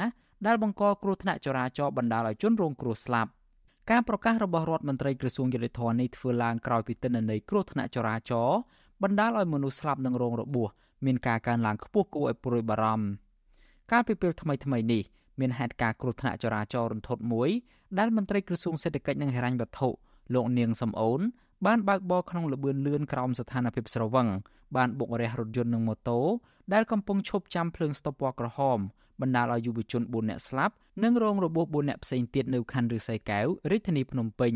[0.48, 3.32] ដែលបង្កគ្រោះថ្នាក់ចរាចរណ៍បណ្ដាលឲ្យជនរងគ្រោះស្លាប់
[3.90, 8.58] ការប្រកាសរបស់រដ្ឋមន្ត្រីក្រសួងយុតិធធនេះធ្វើឡើងក្រោយពីទិន្នន័យគ្រោះថ្នាក់ចរាចរណ៍
[9.04, 10.70] បណ្ដាលឲ្យមនុស្សស្លាប់និងរងរបួស
[11.06, 13.06] មានការកើនឡើងខ្ពស់គួរឲ្យព្រួយបារម្ភ
[13.92, 15.04] កាលពីពេលថ្មីថ្មីនេះ
[15.40, 17.50] មានហេតុការណ៍គ្រោះថ្នាក់ចរាចរណ៍រន្ធត់មួយ
[18.00, 19.90] ដែលមន្ត្រីក្រសួងសេដ្ឋកិច្ចនិងហិរញ្ញវត្ថុ
[20.34, 21.22] លោកនាងសំអូន
[21.66, 24.28] បានបើកបរក្នុងលបឿនលឿនក្រោមស្ថានភាពស្រវឹង
[24.76, 26.20] បានបុករះរថយន្តនិងម៉ូតូ
[26.74, 28.80] ដែលកំពុងឈប់ចាំភ្លើងស្តុបពណ៌ក្រហម
[29.22, 34.54] បណ្ដាលឲ្យយុវជន4នាក់ស្លាប់និងរងរបួស4នាក់ផ្សេងទៀតនៅខណ្ឌឫស្សីកែវរាជធានីភ្នំពេញ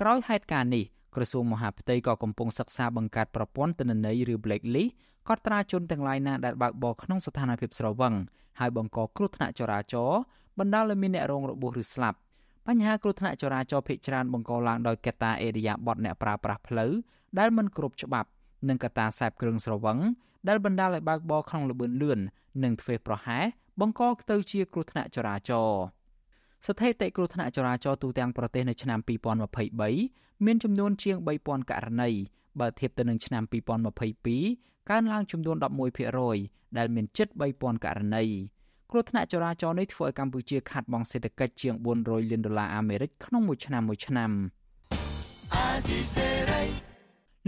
[0.00, 0.84] ក្រោយហេតុការណ៍នេះ
[1.14, 4.90] ក្រសួងមហាផ្ទៃក៏កំពុងសិក្សាបង្កើតប្រព័ន្ធទិន្នន័យឬ blacklist
[5.28, 8.14] កត់ត្រាជនទាំងឡាយណាដែលបើកបរក្នុងស្ថានភាពស្រវឹង
[8.60, 10.20] ហើយបង្កគ្រោះថ្នាក់ចរាចរណ៍
[10.58, 12.18] បណ្ដាលឲ្យមានអ្នករងរបួសឬស្លាប់
[12.66, 16.92] បញ្ហាគ្រោះថ្នាក់ចរាចរណ៍ភ ieck ច្រើនបង្កឡើងដោយកត្តាអេរិយាបថអ្នកប្រើប្រាស់ផ្លូវ
[17.38, 18.28] ដែលមិនគ្រប់ច្បាប់
[18.68, 19.98] និងកត្តាខ្សែគ្រឿងស្រវឹង
[20.48, 22.18] ដែលបណ្ដាលឲ្យបើកបរក្នុងល្បឿនលឿន
[22.64, 23.44] និងធ្វេសប្រហែស
[23.80, 25.82] បង្កទៅជាគ្រោះថ្នាក់ចរាចរណ៍
[26.66, 28.98] ស្ថិតិគ្រោះថ្នាក់ចរាចរណ៍ទូទាំងប្រទេសនៅឆ្នាំ
[29.72, 32.10] 2023មានចំនួនជាង3000ករណី
[32.60, 33.42] បើធៀបទៅនឹងឆ្នាំ
[34.16, 35.56] 2022កើនឡើងចំនួន
[36.16, 38.24] 11%ដែលមានជិត3000ករណី
[38.90, 44.30] គ្រោះថ្នាក់ចរាចរណ៍នេះធ្វើឲ្យកម្ពុជាខាត់បង់សេដ្ឋកិច្ចជាង400លានដុល្លារអាមេរិកក្នុងមួយឆ្នាំមួយឆ្នាំ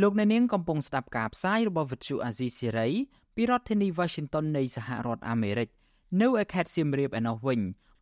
[0.02, 2.92] លោកអ្នកនាងកំពុងស្ដាប់ការផ្សាយរបស់ Vuthu Azizi Serai
[3.34, 5.68] ពីរដ្ឋធានី Washington នៃសហរដ្ឋអាមេរិក
[6.20, 7.60] នៅឯខេត្តសៀមរាបឯណោះវិញ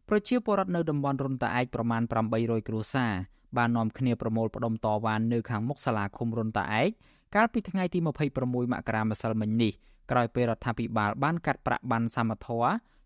[0.09, 2.03] ប្រជាពលរដ្ឋនៅតំបន់រុនតាឯកប្រមាណ
[2.35, 3.13] 800គ្រួសារ
[3.57, 6.89] បាននាំគ្នាប្រមូលផ្ដុំតវ៉ានៅខាងមុខសាលាឃុំរុនតាឯក
[7.35, 7.99] កាលពីថ្ងៃទី
[8.37, 9.73] 26មករាម្សិលមិញនេះ
[10.11, 12.63] ក្រោយពេលរដ្ឋាភិបាលបានកាត់ប្រាក់ប័ណ្ណសមត្ថៈ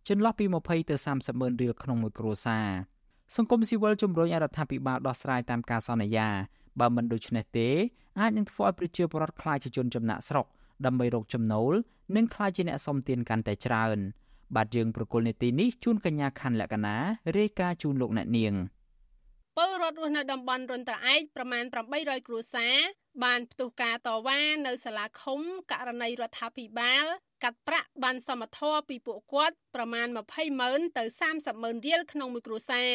[0.08, 2.68] ចន្លោះពី20ទៅ30ម៉ឺនរៀលក្នុងមួយគ្រួសារ
[3.36, 6.28] សង្គមស៊ីវិលជំរុញឲ្យរដ្ឋាភិបាលដោះស្រាយតាមការសន្យា
[6.80, 7.68] បើមិនដូច្នេះទេ
[8.20, 10.46] អាចនឹងធ្វើឲ្យប្រជាពលរដ្ឋខ្លាចជាជនចំណាក់ស្រុក
[10.86, 11.72] ដើម្បីរកចំណូល
[12.16, 13.98] និងខ្លាចជាអ្នកសុំទានកាន់តែច្រើន
[14.56, 16.96] បាទយើងប្រកុលនេតិនេះជូនកញ្ញាខណ្ឌលក្ខណា
[17.38, 18.54] រាយការណ៍ជូនលោកអ្នកនាង
[19.56, 21.64] ពលរដ្ឋរស់នៅតំបន់រុនត្រឯកប្រមាណ
[21.96, 22.76] 800គ្រួសារ
[23.24, 25.40] បានផ្ទុះការតវ៉ានៅសាលាឃុំ
[25.72, 27.04] ករណីរដ្ឋាភិបាល
[27.42, 32.94] កាត់ប្រាក់បានសមធម៌ពីពួកគាត់ប្រមាណ20ម៉ឺនទៅ30ម៉ឺនរៀលក្នុងមួយគ្រួសារ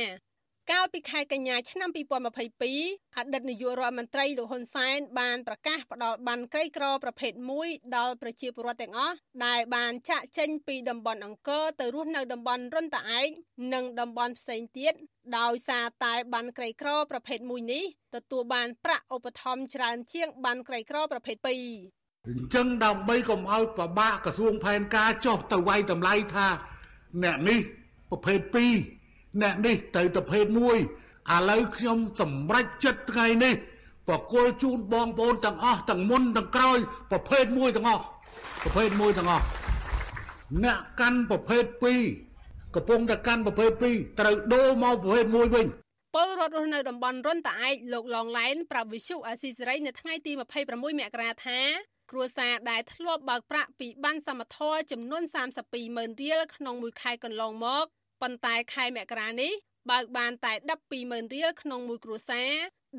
[0.72, 13.28] កាលពីខែកញ្ញាឆ្នាំ2022អតីតនាយករដ្ឋមន្ត្រីលោកហ៊ុនសែនបានប្រកាសផ្ដល់បានក្រីក្រប្រភេទមួយដល់ប្រជាពលរដ្ឋទាំងអស់ដែលបានចាក់ចេញពីតំបន់អង្គរទៅរស់នៅតំបន់រុនតាឯក
[13.74, 14.94] និងតំបន់ផ្សេងទៀត
[15.40, 17.84] ដោយសារតែបានក្រីក្រប្រភេទមួយនេះ
[18.16, 21.50] ទទួលបានប្រាក់ឧបត្ថម្ភច្រើនជាងបានក្រីក្រប្រភេទ2
[22.28, 26.48] អញ្ចឹងដើម្បីកុំឲ្យប្របាក់ក្រសួងផែនការចុះទៅវាយតម្លៃថា
[27.24, 27.60] អ្នកនេះ
[28.10, 29.05] ប្រភេទ2
[29.42, 30.78] អ្នកនេះទៅទៅភេទមួយ
[31.36, 33.56] ឥឡូវខ្ញុំសម្រេចចិត្តថ្ងៃនេះ
[34.08, 36.78] ប្រគល់ជូនបងប្អូនទាំងអស់ទាំងមុនទាំងក្រោយ
[37.12, 38.04] ប្រភេទមួយទាំងអស់
[38.64, 39.46] ប្រភេទមួយទាំងអស់
[40.64, 41.64] អ្នកកាន់ប្រភេទ
[42.20, 45.66] 2កំពុងតែកាន់ប្រភេទ2ត្រូវដូរមកប្រភេទ1វិញ
[46.16, 50.32] ពលរដ្ឋរស់នៅតំបន់រុនតាឯកលោកឡងឡែនប្រាប់វិសុអាស៊ីសេរីនៅថ្ងៃទី
[50.66, 51.60] 26មករាថា
[52.12, 55.24] គ្រួសារដែលធ្លាប់បើកប្រាក់ពីបានសមត្ថៈចំនួន
[55.62, 57.86] 32ម៉ឺនរៀលក្នុងមួយខែកន្លងមក
[58.22, 59.54] ប៉ុន្តែខែមករានេះ
[59.92, 62.52] បើកបានតែ12ម៉ឺនរៀលក្នុងមួយគ្រួសារ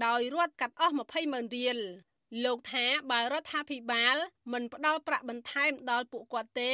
[0.07, 1.79] ដោយរដ្ឋកាត់អស់20ម៉ឺនរៀល
[2.45, 4.17] លោកថាបើរដ្ឋាភិបាល
[4.53, 6.73] មិនផ្ដល់ប្រាក់បន្ថែមដល់ពួកគាត់ទេ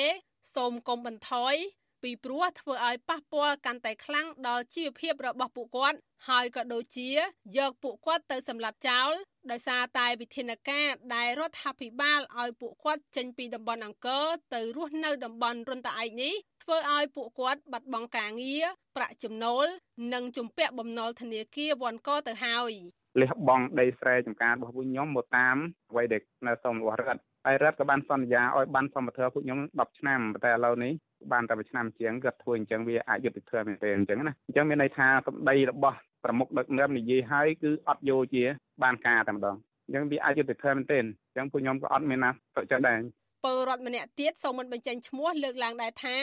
[0.55, 1.55] សូមកុំបន្ថយ
[2.03, 7.11] ពីព្រោះធ្វើឲ្យប៉ះពាល់កាន់តែខ្លាំងដល់ជីវភាពរបស់ពួកគាត់ ហើយក៏ដូចជា
[7.59, 9.11] យកពួកគាត់ទៅសម្លាប់ចោល
[9.51, 18.64] ដោយសារតែវិធានការដែលរដ្ឋាភិបាលឲ្យពួកគាត់ចេញពីតំបន់អង្គរទៅរស់នៅតំបន់រុនតាឯកនេះ ធ្វើឲ្យពួកគាត់បាត់បង់ការងារ
[18.96, 19.66] ប្រាក់ចំណូល
[20.14, 22.72] និងជំពាក់បំណុលធនាគារវ៉ាន់កទៅហើយ
[23.20, 25.56] លះបង់ដីស្រែចម្ការរបស់ពួកខ្ញុំមកតាម
[25.90, 30.92] អ្វីដែលនៅសមរបស់រដ្ឋហើយរដ្ឋក៏បានសន្យាឲ្យបានសមត្ថភាពពួកខ្ញុំ10ឆ្នាំតែឥឡូវនេះ
[31.32, 38.44] បានតែមួយឆ្នាំជាងគាត់ធ្វើអញ្ចឹងវាអយុត្តិធម៌មែនទេអញ្ចឹងណាអញ្ចឹងមានន័យថាសម្ដីរបស់ប្រមុខដឹកនាំនិយាយហើយគឺអត់យកជា
[38.82, 39.56] បានការតែម្ដង
[39.86, 43.00] អញ្ចឹងវាអយុត្តិធម៌មែនទេអញ្ចឹងពួកខ្ញុំក៏អត់មានណាទៅចិត្តដែរ
[43.44, 46.16] ពលរដ្ឋម្នាក់ទៀតសូមមិនបញ្ចេញឈ្មោះលើកឡើងដែរថា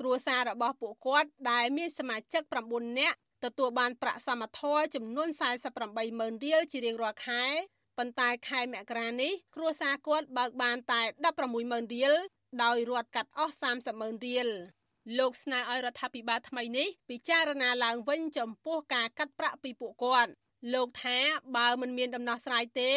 [0.00, 5.28] គ្រួសាររបស់ពួកគាត់ដែលមានសមាជិក9នាក់ទទួលបានប្រាក់សមត្ថៈចំនួន
[5.72, 7.44] 48ម៉ឺនរៀលជារៀងរាល់ខែ
[7.98, 12.14] ប៉ុន្តែខែមករានេះគ្រួសារគាត់បើកបានតែ16ម៉ឺនរៀល
[12.62, 14.48] ដោយរដ្ឋកាត់អស់30ម៉ឺនរៀល
[15.18, 20.30] លោកស្នើឲ្យរដ្ឋាភិបាលថ្មីនេះពិចារណាឡើងវិញចំពោះការកាត់ប្រាក់ពីពួកគាត់
[20.74, 21.18] លោកថា
[21.56, 22.92] បើមិនមានដំណោះស្រាយទេ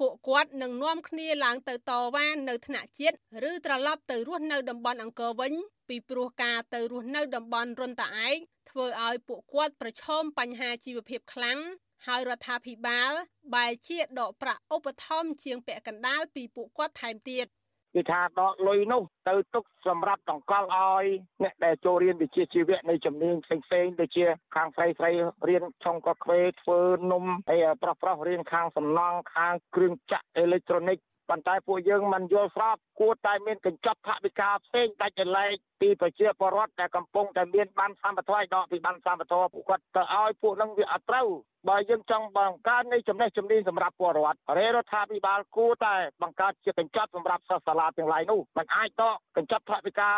[0.00, 3.16] ពួកគាត់នឹងនាំគ្នាឡើងទៅតវ៉ានៅថ្នាក់ជាតិ
[3.50, 5.52] ឬត្រឡប់ទៅរស់នៅតំបន់អង្គរវិញ
[5.88, 8.36] ពីព្រោះការទៅរស់នៅតំបន់រុនតាឯក
[8.70, 11.58] ធ្វើឲ្យពួកគាត់ប្រឈមបញ្ហាជីវភាពខ្លាំង
[12.06, 13.10] ហើយរដ្ឋាភិបាល
[13.54, 17.46] បែរជាដកប្រាក់ឧបត្ថម្ភជាងពាក់កណ្ដាលពីពួកគាត់ថែមទៀត
[17.94, 21.04] គឺថាដកលុយនោះទៅទុកសម្រាប់តង្កល់ឲ្យ
[21.42, 24.24] អ្នកដែលចូលរៀនវិជ្ជាជីវៈនៃជំនាញផ្សេងៗដូចជា
[24.54, 25.10] ខាងស្រីស្រី
[25.48, 26.80] រៀនឆុងកាហ្វេធ្វើ
[27.12, 30.98] នំហើយប្រុសប្រុសរៀនខាងសំណង់ខាងគ្រឿងចក្រអេឡិចត្រូនិក
[31.28, 41.28] ប៉ុន្តែពួកយើងមិនយល់ស្របគួរតែមានកញ្ចប់ថវិកាផ្សេងដាច់ចលែកពីប្រជាពលរដ្ឋដែលកំពុងតែមានបានសម្បត្តិឲ្យដកពីបានសម្បត្តិពួកគាត់ទៅឲ្យពួកនឹងវាអត់ត្រូវ
[41.68, 50.12] បើយើងចង់បង្កើននៃចំណេះជំនាញសម្រាប់ពលរដ្ឋរដ្ឋាភិបាលគួរតែបង្កើតជាកញ្ចប់សម្រាប់សិស្សសាលាទាំងឡាយនោះมันអាចដកកញ្ចប់ថវិកា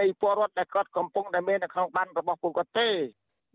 [0.00, 2.90] នៃពលរដ្ឋដែលគាត់កំពុងតែមាននៅក្នុងបានរបស់ពួកគាត់ទេ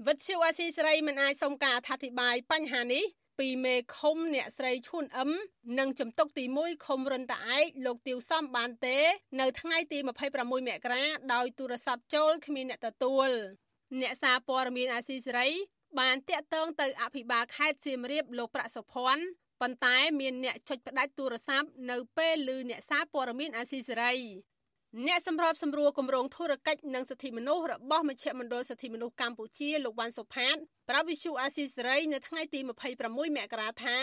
[0.08, 3.04] វិទ្យុអាស៊ីសេរីមិនអាចសុំការអធិប្បាយបញ្ហានេះ
[3.42, 5.32] ពីមេឃុំអ្នកស្រីឈួនអឹម
[5.80, 8.98] និងជំទប់ទី1ឃុំរិនតាឯកលោកទៀវសំបានទេ
[9.40, 13.30] នៅថ្ងៃទី26មករាដោយទូរស័ព្ទចូលគ្មានអ្នកទទួល
[14.02, 15.48] អ្នកសារព័ត៌មានអាស៊ីសេរី
[16.00, 19.24] បានតាក់ទងទៅអភិបាលខេត្តសៀមរាបលោកប្រាក់សុភ័ណ្ឌ
[19.62, 24.14] ប៉ុន្តែមានអ្នកចុចផ្ដាច់ទូរស័ព្ទនៅពេលឮអ្នកសារព័ត៌មានអាស៊ីសេរី
[25.08, 30.56] អ្នកសម្របសម្រួលគម្រោងធុរកិច្ចនិងសិទ្ធិមនុស្សរបស់មជ្ឈមណ្ឌលសិទ្ធិមនុស្សកម្ពុជាលោកវ៉ាន់សុផាត
[30.90, 32.60] ប្រាប់វិទ្យុអាស៊ីសេរីនៅថ្ងៃទី
[33.00, 33.98] 26មករាថា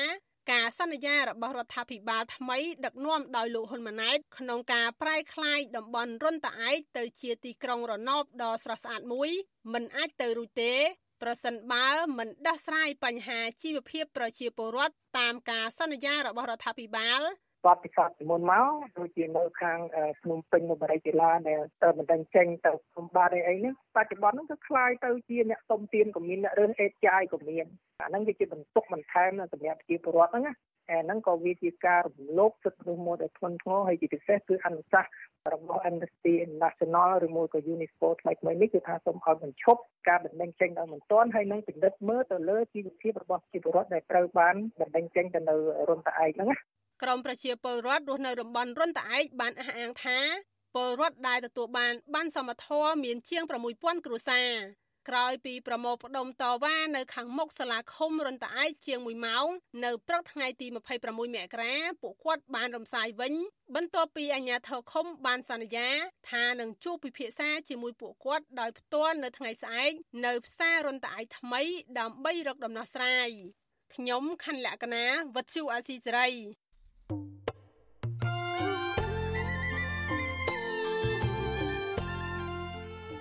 [0.53, 9.30] ការសន្យារបស់រដ្ឋាភិបាលថ្មីដឹកនាំដោយលោកហ៊ុនម៉ាណែតក្នុងការប្រែក្លាយតំបន់រុនតាឯកទៅជាទីក្រុងរណបដ៏ស្រស់ស្អាតមួយ
[9.72, 10.74] មិនអាចទៅរួចទេ
[11.22, 17.22] ប្រសិនបើមិនដោះស្រាយបញ្ហាជីវភាពប្រជាពលរដ្ឋតាមការសន្យារបស់រដ្ឋាភិបាល
[17.68, 19.80] បទពិសោធន៍ពីមុនមកដូចជានៅខាង
[20.22, 27.66] ភ្នំពេញនៅបរិយាកាសដែលទៅមិនដឹងចេញទៅខ្ញុំបាទអីហ្នឹងបច្ចុប្បន្នហ្នឹងគឺคล้ายទៅជាអ្នកសុំទានក៏មានអ្នករើសអេតចាយក៏មាន
[28.02, 30.54] អាហ្នឹងវាជាបន្ទុកបន្ថែមសម្រាប់ប្រជាពលរដ្ឋហ្នឹងណា
[30.91, 35.12] អាហ្នឹងក៏វាជាការរំលោភសិទ្ធិមនុស្សមួយដែលធ្ងន់ធ្ងរហើយជាពិសេសគឺអនុសាសន៍
[35.54, 45.56] របស់ Amnesty International ឬមួយក៏ UNESCO ថ្មីថ្មីនេះគឺថាសូមឲ្យបញ្ឈប់ការបណ្ដឹងចេញដោយមិនទាន់ហើយនឹងពិនិត្យមើលទៅលើជីវភាពរបស់ប្រជាពលរដ្ឋដែលត្រូវបានបណ្ដឹងចេញទៅនៅ
[45.89, 46.58] រុនតាឯកហ្នឹងណា
[47.03, 50.19] ក្រមប្រជាពលរដ្ឋរស់នៅតំបន់រុនតាឯកបានអះអាងថា
[50.75, 53.43] ពលរដ្ឋដែលទទួលបានបានសមត្ថភាពមានជាង
[53.75, 54.53] 6000គ្រួសារ
[55.09, 59.47] ក្រោយពីប្រមូលផ្ដុំតវ៉ានៅខាងមុខសាលាឃុំរុនតាឯកជាង1ម៉ោង
[59.85, 60.67] នៅព្រឹកថ្ងៃទី
[61.01, 63.35] 26មករាពួកគាត់បានរំសាយវិញ
[63.75, 65.89] បន្ទាប់ពីអាជ្ញាធរឃុំបានសន្យា
[66.31, 69.93] ថានឹងជួបពិភាក្សាជាមួយពួកគាត់ដោយផ្ទាល់នៅថ្ងៃស្អែក
[70.27, 71.63] នៅផ្សាររុនតាឯកថ្មី
[71.99, 73.31] ដើម្បីរកដំណោះស្រាយ
[73.95, 76.29] ខ្ញុំខណ្ឌលក្ខណាវັດឈូអាស៊ីសេរី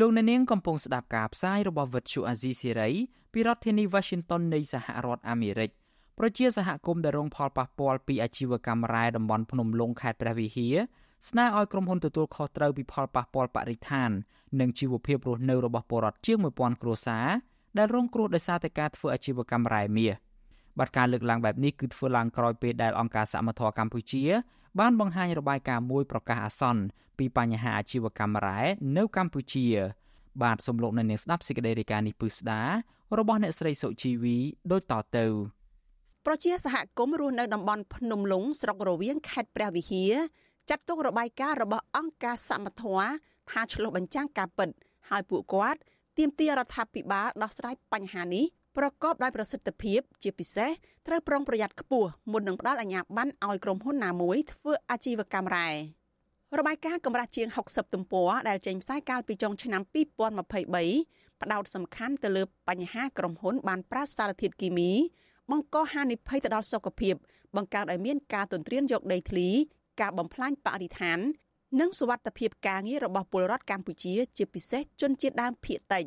[0.00, 2.90] លោកអ្នកនាងកំពុងស្ដាប់ការផ្សាយរបស់វិទ្យុអាស៊ីសេរី
[3.32, 5.70] ពីរដ្ឋធានី Washington នៃសហរដ្ឋអាមេរិក
[6.18, 10.76] ប្រជាសហគមន៍ដែលរងផលប៉ះពាល់ពីអាជីវកម្មរ៉ែតំបន់ភ្នំលុងខេត្តព្រះវិហារ
[11.28, 14.10] ស្នើឲ្យក្រុមហ៊ុនទទួលខុសត្រូវពីផលប៉ះពាល់បរិស្ថាន
[14.60, 17.26] និងជីវភាពរស់នៅរបស់ពលរដ្ឋជាង1000គ្រួសារ
[17.78, 20.12] ដែលរងគ្រោះដោយសារតែការធ្វើអាជីវកម្មរ៉ែមាស
[20.78, 24.22] បាត់ការលើកឡើងបែបនេះគឺធ្វើឡើងក្រោយពេលដែលអង្គការសមត្ថកិច្ចកម្ពុជា
[24.80, 26.82] បានបង្ហាញរបាយការណ៍មួយប្រកាសអាសន្ន
[27.18, 28.60] ពីបញ្ហាអាជីវកម្មរ៉ែ
[28.96, 29.66] នៅកម្ពុជា
[30.42, 32.62] បាទសំលោកនៅនាងស្ដាប់សេចក្តីរាយការណ៍នេះពឹស្ដា
[33.18, 34.36] របស់អ្នកស្រីសុជីវី
[34.72, 35.26] ដូចតទៅ
[36.26, 40.14] ប្រជាសហគមន៍រស់នៅតំបន់ភ្នំលុងស្រុករវៀងខេត្តព្រះវិហារ
[40.70, 43.06] ចាត់ទុករបាយការណ៍របស់អង្គការសមត្ថៈ
[43.50, 44.68] ថាឆ្លុះបញ្ចាំងការពិត
[45.10, 45.80] ហើយពួកគាត់
[46.18, 48.44] ទាមទាររដ្ឋាភិបាលដោះស្រាយបញ្ហានេះ
[48.76, 50.70] ប្រកបដោយប្រសិទ្ធភាព ជាពិសេស
[51.06, 55.68] ត្រូវប្រុងប្រយ័ត្នខ្ពស់មុននឹងផ្ដល់អាជ្ញាប័ណ្ណឲ្យក្រុមហ៊ុនណាមួយធ្វើអាជីវកម្មរ៉ែ
[56.58, 64.90] របាយការណ៍កម្រាស់ជាង60ទំព័រដែលចេញផ្សាយកាលពីចុងឆ្នាំ2023ផ្ដោតសំខាន់ទៅលើបញ្ហាក្រុមហ៊ុនបានប្រើសារធាតុគីមី
[65.50, 67.14] បង្កហានិភ័យទៅដល់សុខភាព
[67.56, 69.48] បង្កើតឲ្យមានការទន្ទ្រានយកដីធ្លី
[70.00, 71.18] ការបំផ្លាញបរិស្ថាន
[71.80, 76.04] និងសុវត្ថិភាពការងាររបស់ពលរដ្ឋកម្ពុជា ជាពិសេសជនជាតិដើមភាគតិច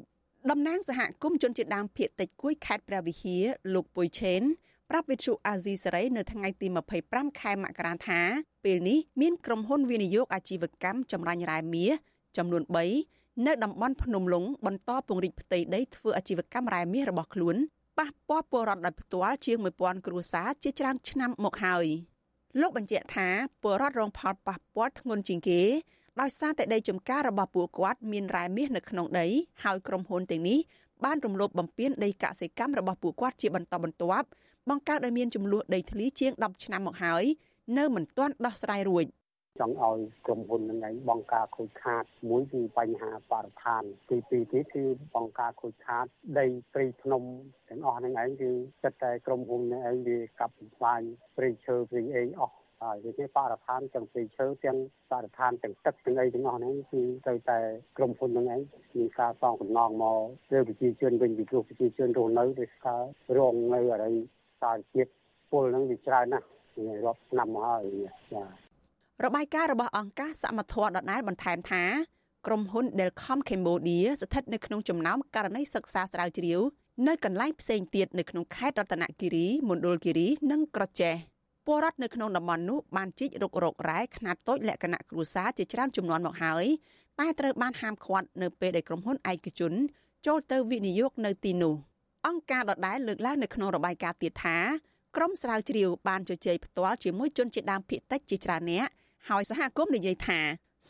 [0.49, 3.43] តំណាងសហគមន៍ជនជាតិដើមភាគតិចគួយខេត្តព្រះវិហារ
[3.73, 4.43] លោកពុយឆេន
[4.89, 6.67] ប្រាប់វិទ្យុអាស៊ីសេរីនៅថ្ងៃទី
[7.03, 8.19] 25ខែមករាថា
[8.63, 11.91] ពេលនេះមានក្រុមហ៊ុនវិនិយោគអាជីវកម្មចម្រាញ់រ៉ែមាស
[12.37, 12.63] ចំនួន
[13.03, 17.55] 3នៅតំបន់ភ្នំលុងបន្តពង្រីកផ្ទៃដីធ្វើអាជីវកម្មរ៉ែមាសរបស់ខ្លួន
[17.97, 21.87] ប៉ះពាល់ពលរដ្ឋដោយផ្ទាល់ជាង1000គ្រួសារជាច្រើនឆ្នាំមកហើយ។
[22.61, 23.27] លោកបញ្ជាក់ថា
[23.61, 25.61] ពលរដ្ឋរងផលប៉ះពាល់ធ្ងន់ជាងគេ
[26.21, 29.27] ដោយសារតែដីចម្ការរបស់ពួកគាត់មានរ៉ែមាសនៅក្នុងដី
[29.63, 30.59] ហើយក្រុមហ៊ុនទាំងនេះ
[31.05, 34.27] បានរំលោភបំពានដីកសិកម្មរបស់ពួកគាត់ជាបន្តបន្ទាប់
[34.69, 37.23] បង្កើតឲ្យមានចំនួនដីធ្លីជាង10ឆ្នាំមកហើយ
[37.77, 39.05] នៅមិនទាន់ដោះស្រាយរួច
[39.59, 44.83] ចង់ឲ្យក្រុមហ៊ុននឹងឯងបង្ការខូចខាតមួយគឺបញ្ហាបរិស្ថានទីពីរទៀតគឺ
[45.15, 46.05] បង្ការខូចខាត
[46.39, 47.23] ដីព្រៃភ្នំ
[47.69, 48.51] ទាំងអស់ហ្នឹងឯងគឺ
[48.83, 51.01] ចិត្តតែក្រុមហ៊ុននឹងឯងវាកាប់បំផ្លាញ
[51.37, 54.77] ព្រៃឈើព្រៃអីអស់ហើយដូចនេះបរិស្ថានទាំងព្រៃឈើទាំង
[55.11, 57.59] បរិស្ថានទាំងទឹកទាំងអីទាំងអស់ហ្នឹងគឺទៅតែ
[57.97, 58.61] ក្រុមហ៊ុននឹងឯង
[58.95, 63.01] មានការសងសំណងមកលើប្រជាជនវិញពីព្រោះប្រជាជនរស់នៅដោយសារ
[63.37, 64.15] រងនៅអរិយ
[64.61, 65.11] សារជាតិ
[65.51, 66.45] ពលហ្នឹងវាច្រើនណាស់
[67.05, 67.83] រាប់ឆ្នាំមកហើយ
[68.33, 68.43] ចា
[69.25, 71.83] របាយការណ៍របស់អង្គការសមត្ថៈដដែលបន្ថែមថា
[72.47, 76.61] ក្រុមហ៊ុន Delcom Cambodia ស្ថិតនៅក្នុងចំណោមករណីសិក្សាស្រាវជ្រាវ
[77.07, 81.15] នៅកន្លែងផ្សេងទៀតនៅក្នុងខេត្តរតនគិរីមណ្ឌលគិរីនិងក្រចេះ
[81.65, 86.65] ពលរដ្ឋនៅក្នុងតំបន់នោះបានជីករករករ៉ែខ្នាតតូចលក្ខណៈគ្រួសារជាច្រើនចំនួនមកហើយ
[87.19, 89.73] តែត្រូវបានហាមឃាត់នៅពេលដែលក្រុមហ៊ុនឯកជន
[90.25, 91.73] ចូលទៅវិនិយោគនៅទីនោះ
[92.27, 94.57] អង្គការដដែលលើកឡើងនៅក្នុងរបាយការណ៍ទៀតថា
[95.15, 98.87] ក្រុមស្រាវជ្រាវបានជជែកផ្ទាល់ជាមួយជនជាតិដើមភាគតិចជាច្រើនអ្នក
[99.29, 100.39] ហើយសហគមន៍និយាយថា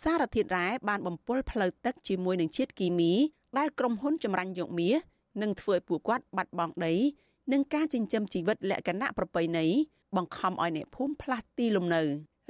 [0.02, 3.14] សារធាតុរ៉ែបានបំពុលផ្លូវទឹកជាមួយនឹងជាតិគីមី
[3.58, 4.98] ដែលក្រុមហ៊ុនចម្រាញ់យកមាស
[5.42, 6.94] និងធ្វើឲ្យពួកគាត់បាត់បង់ដី
[7.52, 9.66] និងការចិញ្ចឹមជីវិតលក្ខណៈប្រពៃណី
[10.16, 12.02] បង្ខំឲ្យអ្នកភូមិផ្លាស់ទីលំនៅ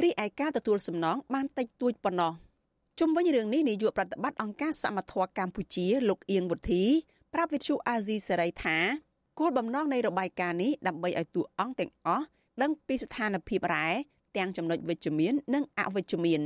[0.03, 2.33] រីឯការទទួលសំណងបានតិចតួចប៉ុណ្ណោះ
[2.99, 6.83] ជុំវិញរឿងនេះនាយកប្រតិបត្តិអង្គការសមត្ថៈកម្ពុជាលោកអៀងវុធី
[7.33, 8.77] ប្រាប់វិទ្យុអាស៊ីសេរីថា
[9.39, 12.25] គោលបំណងនៃរបាយការណ៍នេះដើម្បីឲ្យតួអង្គទាំងអស់
[12.61, 13.87] ដឹងពីស្ថានភាពរ៉ែ
[14.37, 16.41] ទាំងចំណុចវិជ្ជមាន និងអវិជ្ជមាន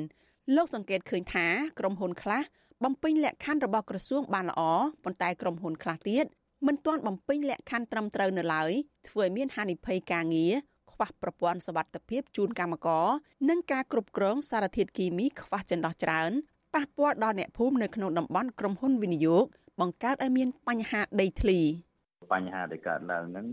[0.56, 1.48] លោកសង្កេតឃើញថា
[1.80, 2.44] ក្រុមហ៊ុនខ្លះ
[2.84, 4.62] បំពេញលក្ខខណ្ឌរបស់ក្រសួងបានល្អ
[5.04, 6.26] ប៉ុន្តែក្រុមហ៊ុនខ្លះទៀត
[6.68, 8.72] មិនទាន់បំពេញលក្ខខណ្ឌត្រឹមត្រូវនៅឡើយ
[9.08, 10.54] ធ្វើឲ្យមានហានិភ័យការងារ
[10.92, 13.08] ខ្វះប្រព័ន្ធសវត្ថិភាពជូនកម្មករ
[13.50, 16.32] និងការគ្រប់គ្រងសារធាតុគីមីខ្វះចន្លោះច្រើន
[16.74, 19.46] ប៉ះពាល់ដល់អ្នកភូមិនៅក្នុងតំបន់ក្រុមហ៊ុនវិនិយោគ
[19.80, 21.59] បង្កើតឲ្យមានបញ្ហាដីធ្លី។
[22.34, 23.48] បញ្ហាដែលកើតឡើងហ្នឹង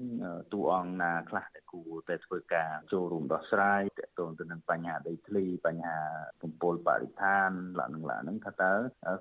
[0.52, 5.98] តួអង្គណាខ្លះដែលគួរតែធ្វើការចូលរួមដោះស្រាយទាក់ទងទៅនឹងបញ្ហាដីធ្លីបញ្ហា
[6.42, 8.74] បំពុលបរិស្ថានឡាក់នឹងឡាក់ហ្នឹងថាតើ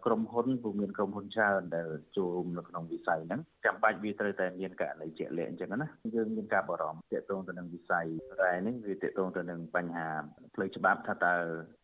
[0.05, 1.87] ក្រុមហ៊ុនពុំមានក្រុមហ៊ុនច្រើនដែល
[2.17, 8.05] ចូលរួមនៅក្នុងវិស័យហ្នឹងចាំបាច់វាត្រូវតែមានករណីជាក់លាក់អញ្ចឹងណាយើងមានការបារម្ភទាក់ទងទៅនឹងវិស័យ
[8.41, 10.09] រ៉ែនេះវាទាក់ទងទៅនឹងបញ្ហា
[10.55, 11.35] ផ្លូវច្បាប់ថាតើ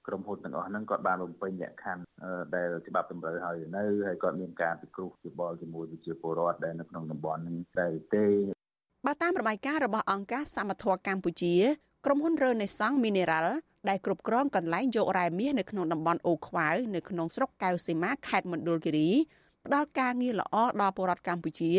[0.07, 2.03] ក្រុមហ៊ុនទាំងអស់ហ្នឹងគាត់បានបំពេញលក្ខខណ្ឌ
[2.55, 8.27] ដែលច្បាប់តម្រូវឲ្យនៅហើយគាត់មានការពិគ្រោះយោបល់ជាមួយវិជាពលរដ្ឋដែលនៅក្នុងតំបន់ហ្នឹងដែរទេ
[9.05, 11.55] បើតាមរបាយការណ៍របស់អង្គការសមត្ថៈកម្ពុជា
[12.05, 13.47] ក្រុមហ៊ុន Renaissance Mineral
[13.89, 19.09] ដែលគ្រប់គ្រងកន្លែងយករ៉ែមាសនៅក្នុងតំបន់អូខ្វាវនៅក្នុងស្រុកកៅសីមាខេត្តមណ្ឌលគិរី
[19.65, 21.71] ផ្ដល់ការងារល្អដល់ពលរដ្ឋកម្ពុជា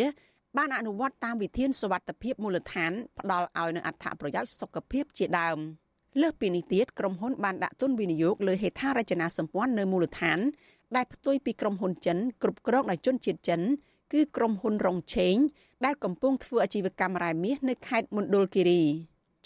[0.56, 5.58] បានអនុវត្តតាមវិធានសុវត្ថិភាពមូលដ្ឋានផ្ដល់ឲ្យនូវអត្ថប្រយោជន៍សុខភាពជាដើម។
[6.20, 10.38] លើសពីនេះទៀតក្រុមហ៊ុនបានដាក់ទុនវិនិយោគលើហេដ្ឋារចនាសម្ព័ន្ធនៅមូលដ្ឋាន
[10.96, 13.60] ដែលផ្ទុយពីក្រុមហ៊ុនចិនគ្រប់គ្រងដោយជនជាតិចិន
[14.12, 15.36] គឺក្រុមហ៊ុនរងឆេង
[15.84, 18.82] ដែលកំពុងធ្វើអាជីវកម្មរ៉ែមាសនៅខេត្តមណ្ឌលគិរី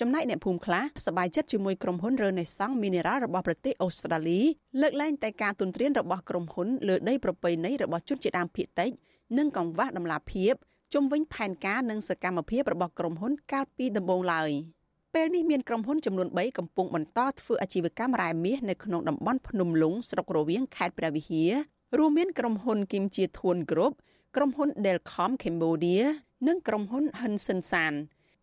[0.01, 4.41] ចំណែកអ្នកភូមិខ្លះសប្បាយចិត្តជាមួយក្រុមហ៊ុន Renaissance Mineral របស់ប្រទេសអូស្ត្រាលី
[4.81, 8.91] លើកលែងតែការទុនទ្រានរបស់ក្រុមហ៊ុនលើដីប្រពៃណីរបស់ជនជាតិដើមភាគតិច
[9.39, 10.55] និងកង្វះដំណាភាព
[10.95, 14.53] ជុំវិញផែនការនិងសកម្មភាពរបស់ក្រុមហ៊ុនកាលពីដំបូងឡើយ។
[15.15, 21.53] ពេលនេះមានក្រុមហ៊ុនចំនួន3កំពុងបន្តធ្វើអាជីវកម្មរ៉ែមាសនៅក្នុងតំបន់ភ្នំលុងស្រុករវៀងខេត្តព្រះវិហារ
[21.99, 23.93] រួមមានក្រុមហ៊ុនគីមជាធួនគ្រុប
[24.37, 26.03] ក្រុមហ៊ុន Delcom Cambodia
[26.49, 27.95] និងក្រុមហ៊ុន Hansen San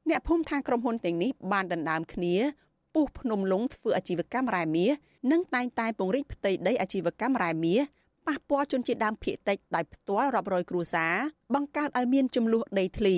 [0.09, 2.35] អ្នកភូមិថាក្រុមហ៊ុនទាំងនេះបានដណ្ដើមគ្នា
[2.93, 4.91] ពុះភ្នំលុងធ្វើអាជីវកម្មរ៉ែមាស
[5.31, 7.81] និងតែងតែពង្រីកផ្ទៃដីអាជីវកម្មរ៉ែមាស
[8.27, 11.13] ប៉ះពាល់ជនជាតិដើមភាគតិចដោយផ្ទាល់រាប់រយគ្រួសារ
[11.55, 13.17] បង្កើតឲ្យមានចំនួនដីធ្លី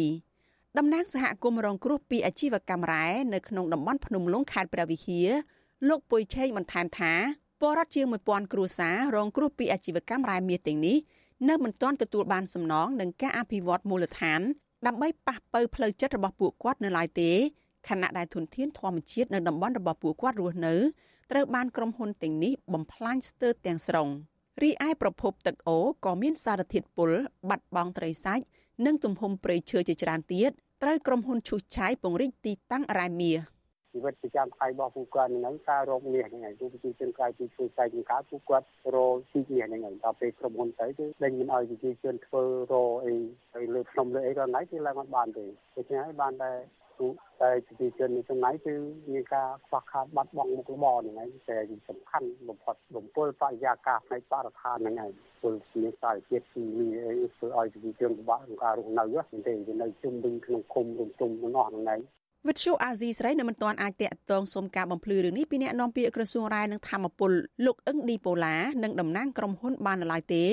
[0.78, 5.30] តំណាងសហគមន៍រងគ្រោះពីអាជីវកម្មរ៉ែនៅក្នុងតំបន់ភ្នំលុងខេត្តព្រះវិហារ
[5.88, 7.13] លោកពុយឆេងបន្ថែមថា
[7.59, 10.97] ពលរដ្ឋជាង1000គ្រួសាររងគ្រោះពីអាជីវកម្មរ៉ែមាសទាំងនេះ
[11.50, 14.42] នៅមិនទាន់ទទួលបានសំណងនឹងការអភិវឌ្ឍមូលដ្ឋាន
[14.88, 17.32] ដើម្បីប៉ះប៉ូវផ្លូវចិត្តរបស់ពួកគាត់នៅឡើយទេ
[17.90, 20.76] ខណៈដែលធនធានធម្មជាតិនៅតំបន់របស់ពួកគាត់រស់នៅ
[21.32, 24.10] ត្រូវបានក្រុមហ៊ុនទាំងនេះបំផ្លាញស្ទើរទាំងស្រុង
[24.64, 27.12] រីឯប្រភពទឹកអូក៏មានសារធាតុពុល
[27.50, 28.44] បាត់បង់ត្រីសាច់
[28.86, 30.52] និងទំហំព្រៃឈើជាច្រើនទៀត
[30.84, 33.38] ត្រូវក្រុមហ៊ុនឈូសឆាយពង្រីកទីតាំងរ៉ែមាស
[33.98, 43.14] ជីវិតប្រចាំថ្ងៃរបស់ពួកគាត់ហ្នឹងការរកមាសហ្នឹងហើយពួកប្រជាជនក្រៅពីធ្វើស្រែចម្ការពួកគាត់រកជីមាសហ្នឹងហើយដល់ពេលក្រុមហ៊ុនទៅគឺដេញមិនឲ្យប្រជាជនធ្វើរកអី
[43.56, 45.45] ទៅលើភ្នំលើអីក៏ថ្ងៃគឺឡើងអត់បានទេ
[45.76, 46.52] ដូច្នេះហើយបានតែ
[47.41, 48.74] តែប្រជាជននៅ trong ណៃគឺ
[49.12, 51.58] មានការខ្វះខាតបាត់បង់មុខរបរហ្នឹងហើយតែ
[51.89, 56.64] សំខាន់បំផុតបំពុលបរិយាកាសផ្នែកបរិស្ថានហ្នឹងហើយពលមានសារជាតិពី
[57.06, 59.04] អីធ្វើឲ្យប្រជាជនពិបាកក្នុងការរស់នៅ
[59.48, 67.32] ទេវានៅជុំវិញក្នុងឃុំរំទុំទាំងអស់ហ្នឹងឯង វិទ្យុអាស៊ីស្រីនៅមិនទាន់អាចតាក់ទងសុំការបំភ្លឺរឿងនេះពីអ្នកនាំពាក្យក្រសួងរាយនឹងធម្មពល
[67.66, 70.44] លោកអឹងឌីប៉ូឡានិងតំណាងក្រុមហ៊ុនបានឡើយទេ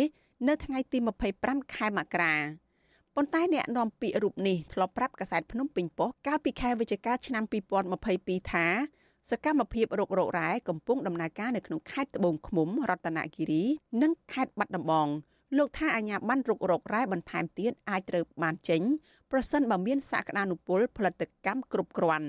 [0.49, 0.99] នៅថ្ងៃទី
[1.37, 2.35] 25ខែមករា
[3.17, 7.45] ប៉ុន្តែអ្នកនាំពាក្យរូបនេះធ្លាប់ប្រាប់កាសែតភ្នំពេញប៉ុស្តិ៍កាលពីខែវិច្ឆិកាឆ្នាំ
[7.99, 8.67] 2022ថា
[9.31, 13.65] សកម្មភាពរករករ៉ែកំពុងដំណើរការនៅក្នុងខេត្តត្បូងឃ្មុំរតនគិរី
[14.03, 15.09] និងខេត្តបាត់ដំបង
[15.59, 18.83] លោកថាអាញាបានរុករករ៉ែបន្ថែមទៀតអាចត្រូវបានចេញ
[19.31, 22.29] ប្រសិនបើមានសក្តានុពលផលិតកម្មគ្រប់គ្រាន់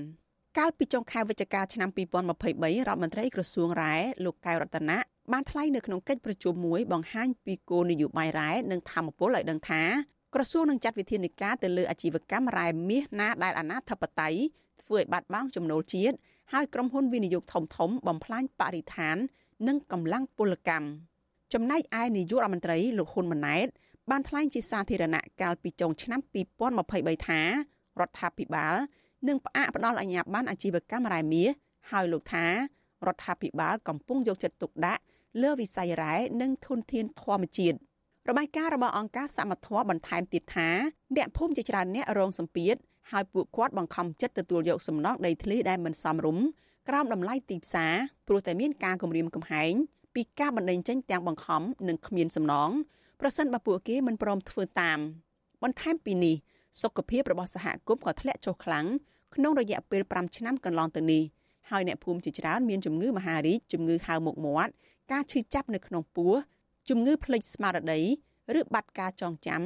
[0.58, 4.98] កាលពីចុងខែវិច្ឆិកាឆ្នាំ2023រដ្ឋមន្ត្រីក្រសួងរ៉ែលោកកៅរតនៈ
[5.32, 9.84] បានថ្លែងនៅក្នុងកិច្ចប្រជុំមួយបង្ហាញពីគោលនយោបាយរ៉ែនិងធម្មពលឲ្យដឹងថា
[10.36, 14.40] ក្រសួងនឹងចាត់វិធានការទៅលើអាជីវកម្មរ៉ែមាសណាដែលអនាធិបតេយ្យ
[14.82, 16.16] ធ្វើឲ្យបាត់បង់ចំណូលជាតិ
[16.54, 19.18] ហើយក្រុមហ៊ុនវិនិយោគធំធំបំផ្លាញបរិស្ថាន
[19.68, 20.88] និងកម្លាំងពលកម្ម
[21.54, 23.68] ចំណែកឯនាយករដ្ឋមន្ត្រីលោកហ៊ុនម៉ាណែត
[24.12, 26.20] បានថ្លែងជាសាធារណៈកាលពីចុងឆ្នាំ
[26.74, 27.42] 2023ថា
[28.00, 28.76] រដ្ឋាភិបាល
[29.28, 31.50] នឹងផ្អាកផ្ដល់អាជ្ញាប័ណ្ណអាជីវកម្មរ៉ែមាស
[31.92, 32.46] ហើយលោកថា
[33.08, 35.02] រដ្ឋាភិបាលកំពុងយកចិត្តទុកដាក់
[35.42, 37.78] លើវិស័យរ៉ែនិងធនធានធម្មជាតិ
[38.30, 40.70] របាយការណ៍របស់អង្គការសមត្ថៈបន្ថែមទៀតថា
[41.16, 42.76] អ្នកភូមិជាច្រើនអ្នករងសម្ពាធ
[43.12, 46.46] ហើយពួកគាត់បង្ខំចិត្តទទួលយកសំណងដីធ្លីដែលមិនសមរម្យ
[46.90, 47.94] ក្រោមតម្លៃទីផ្សារ
[48.28, 49.74] ព្រោះតែមានការគំរាមកំហែង
[50.16, 52.70] ពីការបណ្តេញចេញទាំងបង្ខំនិងគ្មានសំណង
[53.20, 55.00] ប្រសិនបើពួកគេមិនព្រមធ្វើតាម
[55.64, 56.36] បន្ថែមពីនេះ
[56.82, 58.86] សុខភាពរបស់សហគមន៍ក៏ធ្លាក់ចុះខ្លាំង
[59.36, 61.24] ក្នុងរយៈពេល5ឆ្នាំកន្លងទៅនេះ
[61.70, 64.74] ហើយអ្នកភូមិជាច្រើនមានជំងឺមហារីកជំងឺហៅមុខមាត់
[65.12, 66.34] ការឈឺចាប់នៅក្នុងពោះ
[66.90, 68.02] ជំងឺភ្លេចស្មារតី
[68.60, 69.62] ឬបាត់ការចងចាំ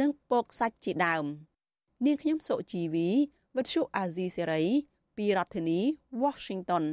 [0.00, 1.24] និងពកសាច់ជាដើម
[2.06, 3.08] នាងខ្ញុំសុជីវី
[3.56, 4.62] វិទ្យុអាស៊ីសេរី
[5.16, 5.80] ពីរដ្ឋធានី
[6.22, 6.84] Washington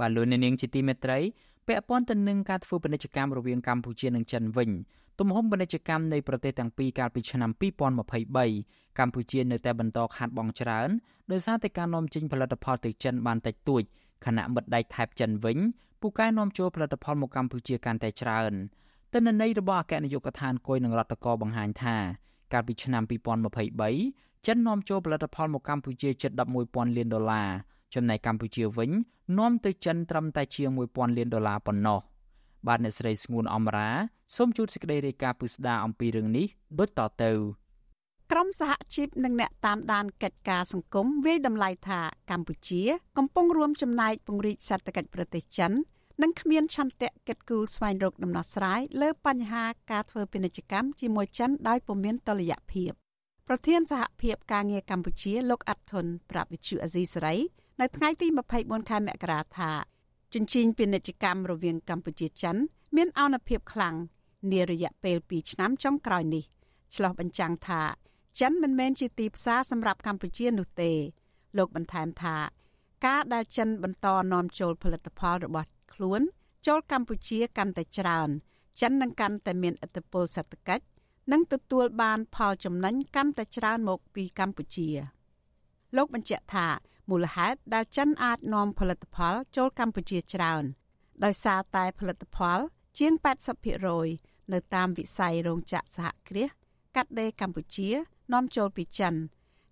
[0.00, 1.18] បាទលោកអ្នកនាងជាទីមេត្រី
[1.66, 4.70] ពាក់ព័ន្ធទៅនឹងការធ្វើពាណិជ្ជកម្មរវាងកម្ពុជានិងចិនវិញ
[5.18, 7.50] ទំហំពាណិជ្ជកម្មនៃប្រទេសទាំងពីរកាលពីឆ្នាំ
[8.20, 10.88] 2023កម្ពុជានៅតែបន្តខាតបង់ច្រើន
[11.32, 13.82] ដោយសារតែការនាំចេញផលិតផលទៅចិនបានតិចតួច
[14.26, 15.58] ខណៈមិត្តដៃថៃចិនវិញ
[16.00, 18.52] ពូកែនាំចូលផលិតផលមកកម្ពុជាកាន់តែច្រើន
[19.12, 21.96] ទិន្នន័យរបស់អគ្គនាយកដ្ឋានគយនឹងរដ្ឋកោបង្ហាញថា
[22.52, 23.02] កាលពីឆ្នាំ
[23.74, 26.30] 2023ចិននាំចូលផលិតផលមកកម្ពុជាជិត
[26.64, 27.50] 11,000លានដុល្លារ
[27.96, 28.90] ចំណែកកម្ពុជាវិញ
[29.38, 31.98] នាំទៅចិនត្រឹមតែជាង1000លានដុល្លារប៉ុណ្ណោះ
[32.66, 33.90] បាទអ្នកស្រីស្ងួនអមរា
[34.36, 36.46] សូមជួបសេចក្តីរាយការណ៍ពិស្ដារអំពីរឿងនេះ
[36.78, 37.30] ដូចតទៅ
[38.32, 42.82] ក្រមសហជីពនិងអ្នកតាមដានកិច្ចការសង្គមវាយតម្លៃថាកម្ពុជា
[43.18, 45.72] កំពុងរួមចំណែកពង្រីកសេដ្ឋកិច្ចប្រទេសចិន
[46.22, 52.92] និងគ្មានឆន្ទៈកិត្តគូស្វែងរកដំណោះស្រាយលើបញ្ហាការធ្វើពាណិជ្ជកម្មជាមួយចិនដោយពុំមានតុល្យភាព
[53.48, 57.34] ប្រធានសហភាពការងារកម្ពុជាលោកអាត់ធុនប្រាប់វិទ្យុអាស៊ីសេរី
[57.80, 58.26] នៅថ្ងៃទី
[58.58, 59.70] 24ខែមករាថា
[60.34, 62.56] ជញ្ជីងពាណិជ្ជកម្មរវាងកម្ពុជាចិន
[62.96, 63.94] មានអនុភាពខ្លាំង
[64.52, 66.44] នារយៈពេល2ឆ្នាំចុងក្រោយនេះ
[66.94, 67.82] ឆ្លោះបញ្ចាំងថា
[68.40, 70.92] ចិនមិនមែនជាទីផ្សារសម្រាប់កម្ពុជានោះទេ
[71.56, 72.36] លោកបន្ថែមថា
[73.06, 76.20] ការដែលចិនបន្តនាំចូលផលិតផលរបស់ខ្លួន
[76.66, 78.28] ចូលកម្ពុជាកាន់តែច្រើន
[78.80, 80.84] ចិននឹងកាន់តែមានឥទ្ធិពលសេដ្ឋកិច្ច
[81.32, 84.88] និងទទួលបានផលចំណេញកាន់តែច្រើនមកពីកម្ពុជា
[85.96, 86.66] លោកបញ្ជាក់ថា
[87.10, 90.64] មូលហេតុដែលចិនអាចនាំផលិតផលចូលកម្ពុជាច្រើន
[91.24, 92.58] ដោយសារតែផលិតផល
[92.98, 93.12] ជាង
[93.82, 96.50] 80%នៅតាមវិស័យរោងចក្រសហគ្រាស
[96.96, 97.88] កាត់ដេរកម្ពុជា
[98.32, 99.14] នាំចូលពីចិន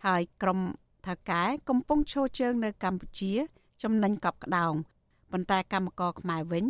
[0.06, 0.60] ហើយក្រុម
[1.06, 3.32] ថាកែកំពុងឈរជើងនៅកម្ពុជា
[3.82, 4.74] ចំណេញកប់ក្តោង
[5.32, 6.64] ប៉ុន្តែកម្មករខ្មែរវិញ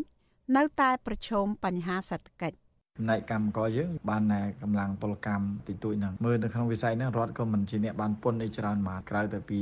[0.57, 2.57] នៅតែប្រឈមបញ្ហាសេដ្ឋកិច្ច
[3.00, 9.62] ចំណែកកម្មករយើងបានតែកម្លាំងពលកម្មតិចតួចហ្នឹងមើលនៅក្នុងវិស័យហ្នឹងរដ្ឋក៏មិនជាអ្នកបានពុនអីច្រើនមកក្រៅតែពី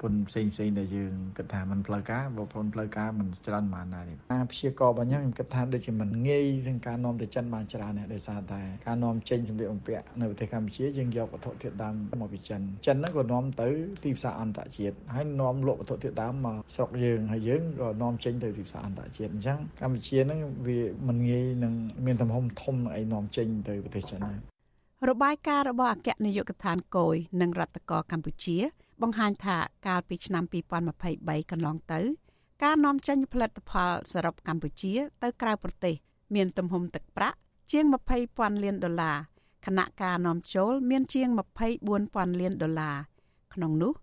[0.00, 13.68] ពុនផ្សេងផ្សេងដែលយើងគិតថាมันផ្លូវការបើពុនផ្លូវការมันច្រើនមកដែរអាព្យាកររបស់ខ្ញុំខ្ញុំគិតថាដូចជាมันងាយនឹងការនាំទៅចិនបានច្រើនដែរដោយសារតែការនាំចេញសម្ភារបំពាក់នៅប្រទេសកម្ពុជាយើងយកវត្ថុធាតុដើមមកពីចិនចិនហ្នឹងក៏នាំទៅ
[14.04, 21.72] ទីផ្សារអន្តរជាតិហើយនាំលក់វត្ថុធាតុដើមមកស្រុកយើងហើយយើងក៏នាំចេញទៅទីផ្សារអន្តរជាតិអញ្ចឹងកម្ពុជាហ្នឹងវាមិនងាយនឹង
[22.06, 22.63] មានទំហំធំ
[22.95, 24.37] អីនាំចេញទៅប្រទេសចិនហើយ
[25.09, 28.57] របាយការណ៍របស់អគ្គនាយកដ្ឋានគយនិងរដ្ឋកោកម្ពុជា
[29.01, 29.57] បង្ហាញថា
[29.87, 30.43] កាលពីឆ្នាំ
[30.93, 32.01] 2023កន្លងទៅ
[32.63, 34.93] ការនាំចេញផលិតផលសរុបកម្ពុជា
[35.23, 35.95] ទៅក្រៅប្រទេស
[36.35, 37.37] មានទំហំទឹកប្រាក់
[37.71, 37.85] ជាង
[38.23, 39.17] 20,000លានដុល្លារ
[39.65, 41.29] ខណៈការនាំចូល មានជាង
[41.85, 42.97] 24,000លានដុល្លារ
[43.53, 43.93] ក្នុងនោះ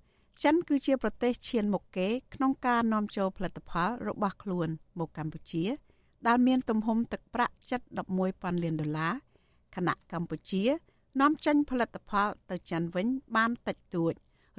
[0.44, 5.64] ចិនគឺជាប្រទេសឈានមុខគេក្នុងការនាំចូលផលិតផលរបស់ខ្លួនមកកម្ពុជា
[6.26, 7.80] ដែលមានទំហំទឹកប្រាក់ជិត
[8.22, 9.12] 11,000លានដុល្លារ
[9.76, 10.64] ខណៈកម្ពុជា
[11.20, 13.06] នាំចេញផលិតផលទៅចិនវិញ
[13.36, 14.14] បានតិចតួច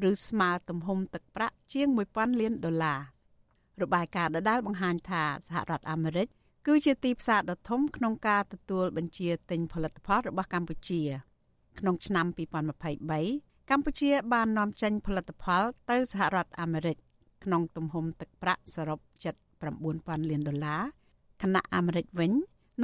[0.09, 2.99] ឬស្មើទំហំទឹកប្រាក់ជាង1000លានដុល្លារ
[3.81, 6.27] របាយការណ៍ដដែលបង្ហាញថាសហរដ្ឋអាមេរិក
[6.67, 11.01] គឺជាទីផ្សារដ៏ធំក្នុងការទទួលបញ្ជាទិញផលិតផលរបស់កម្ពុជា
[11.79, 12.25] ក្នុងឆ្នាំ
[12.97, 16.97] 2023កម្ពុជាបាននាំចេញផលិតផលទៅសហរដ្ឋអាមេរិក
[17.43, 18.99] ក្នុងទំហំទឹកប្រាក់សរុប
[19.65, 20.83] 79000លានដុល្លារ
[21.42, 22.32] ខណៈអាមេរិកវិញ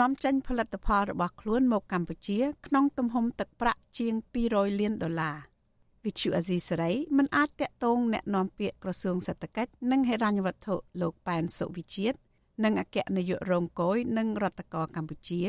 [0.01, 4.15] នាំចេញផលិតផលរបស់ខ្លួនមកកម្ពុជា ក្នុងទំហំទឹកប្រាក់ជាង
[4.47, 5.37] 200លានដុល្លារ
[6.05, 12.19] វិទ្យុអាស៊ីសេរីមិនអាចតាក់ទងแนะនាំពាក្យក្រសួងសេដ្ឋកិច្ចនិងហិរញ្ញវត្ថុលោកប៉ែនសុវិជាតិ
[12.65, 15.41] និងអគ្គនាយករងគយនិងរដ្ឋកោកម្ពុជា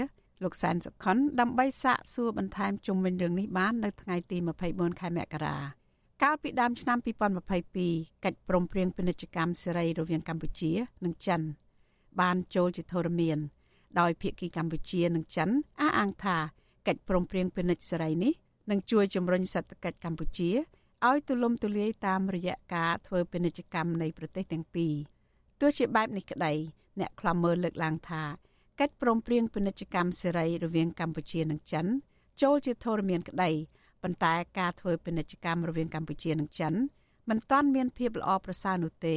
[0.44, 4.38] លោកសែនសុខុនដើម្បីសាកសួរបន្ថែមជុំវិញរឿងនេះបាននៅថ្ងៃទី
[4.70, 5.58] 24ខែមករា
[6.24, 6.98] កាលពីដើមឆ្នាំ
[7.62, 10.72] 2022កិច្ចព្រមព្រៀងពាណិជ្ជកម្មសេរីរវាងកម្ពុជា
[11.06, 11.42] និងចិន
[12.21, 13.39] បានចូលជាធរមាន
[14.01, 15.49] ដោយភាគីកម្ពុជានិងចិន
[15.81, 16.39] អះអាងថា
[16.87, 18.33] កិច្ចព្រមព្រៀងពាណិជ្ជសេរីនេះ
[18.71, 20.51] នឹងជួយជំរុញសេដ្ឋកិច្ចកម្ពុជា
[21.09, 24.95] ឲ្យទូលំទូលាយតាមរយៈការធ្វើពាណិជ្ជកម្មនៃប្រទេសទាំងពីរ
[25.61, 26.53] ទោះជាបែបនេះក្តី
[27.01, 28.23] អ្នកខ្លំមើលលើកឡើងថា
[28.81, 31.87] កិច្ចព្រមព្រៀងពាណិជ្ជកម្មសេរីរវាងកម្ពុជានិងចិន
[32.43, 33.51] ចូលជាធរមានក្តី
[34.03, 36.75] ប៉ុន្តែការធ្វើពាណិជ្ជកម្មរវាងកម្ពុជានិងចិន
[37.29, 39.17] មិនទាន់មានភាពល្អប្រសើរនោះទេ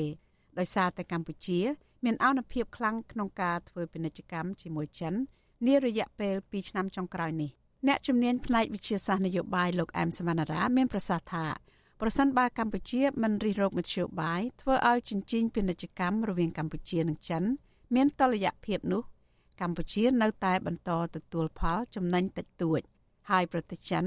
[0.59, 1.59] ដោយសារតែកម្ពុជា
[2.03, 5.13] មានអនុភាពខ្លាំងក្នុងការធ្វើពាណិជ្ជកម្មជាមួយចិន
[5.67, 7.49] នារយៈពេល2ឆ្នាំចុងក្រោយនេះ
[7.87, 11.45] អ្នកជំនាញផ្នែកវិទ្យាសាស្ត្រនយោបាយលោកអែមសវណ្ណារាមានប្រសាសន៍ថា
[12.01, 17.43] ប្រសិនបើកម្ពុជាមិនរិះរោបមធ្យោបាយធ្វើឲ្យចិញ្ចៀងពាណិជ្ជកម្មរវាងកម្ពុជានិងចិន
[17.95, 19.03] មានតលយៈភាពនោះ
[19.61, 22.81] កម្ពុជានៅតែបន្តទទួលផលចំណេញតិចតួច
[23.29, 24.05] ហើយប្រទេសចិន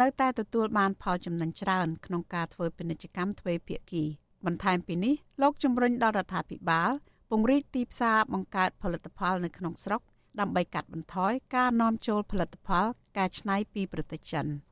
[0.00, 4.04] នៅតែទទួលបានផលចំណេញច្រើនក្នុងការធ្វើពាណិជ្ជកម្មទ្វេភាគី
[4.46, 6.90] បន្ថែមពីនេះលោកជំរុញដល់រដ្ឋាភិបាល
[7.30, 10.02] ពង្រីកទីផ្សារបង្កើតផលិតផលនៅក្នុងស្រុក
[10.40, 14.46] ដើម្បីកាត់បន្ថយការនាំចូលផលិតផលកែច្នៃពីប្រទេសចិន។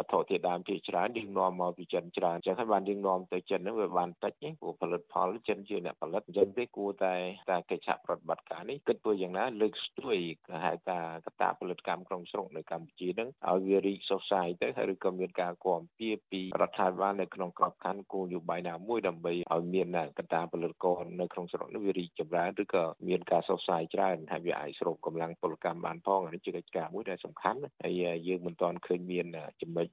[0.00, 7.14] វត្ថុធាតុដើមជាច្រើនយើងនាំមកពីចិនច្រើនអញ្ចឹងហើយបានយើងនាំទៅចិនហ្នឹងវាបានតិចព្រោះផលិតផលចិនជាអ្នកផលិតអញ្ចឹងទេគួរតែ
[7.50, 10.16] តែកិច្ចសហប្រតិបត្តិការនេះគិតធ្វើយ៉ាងណាលើកស្ទួយ
[10.64, 19.86] ហៅថាកតាផលិតកម្មក្នុងស្រុកនៅកម្ពុជាហ្នឹងឲ្យវារីកសុសសាយទៅហើយឬក៏មានការគាំពៀពីរដ្ឋាភិបាលនៅក្នុងក្របខ័ណ្ឌគោលនយោបាយណាមួយដើម្បីឲ្យមាន
[20.18, 27.94] កតាផលិតករនៅក្នុងស្រុកនេះវារីកចម្រើនឬក៏មានការសុសសាយច្រើនហើយវាអាចស្រូបកម្លាំងពលកម្មបានផងនេះជាកិច្ចការមួយដែលសំខាន់ហើយ
[28.28, 29.26] យើងមិនទាន់ឃើញមាន
[29.60, 29.86] ចំណុច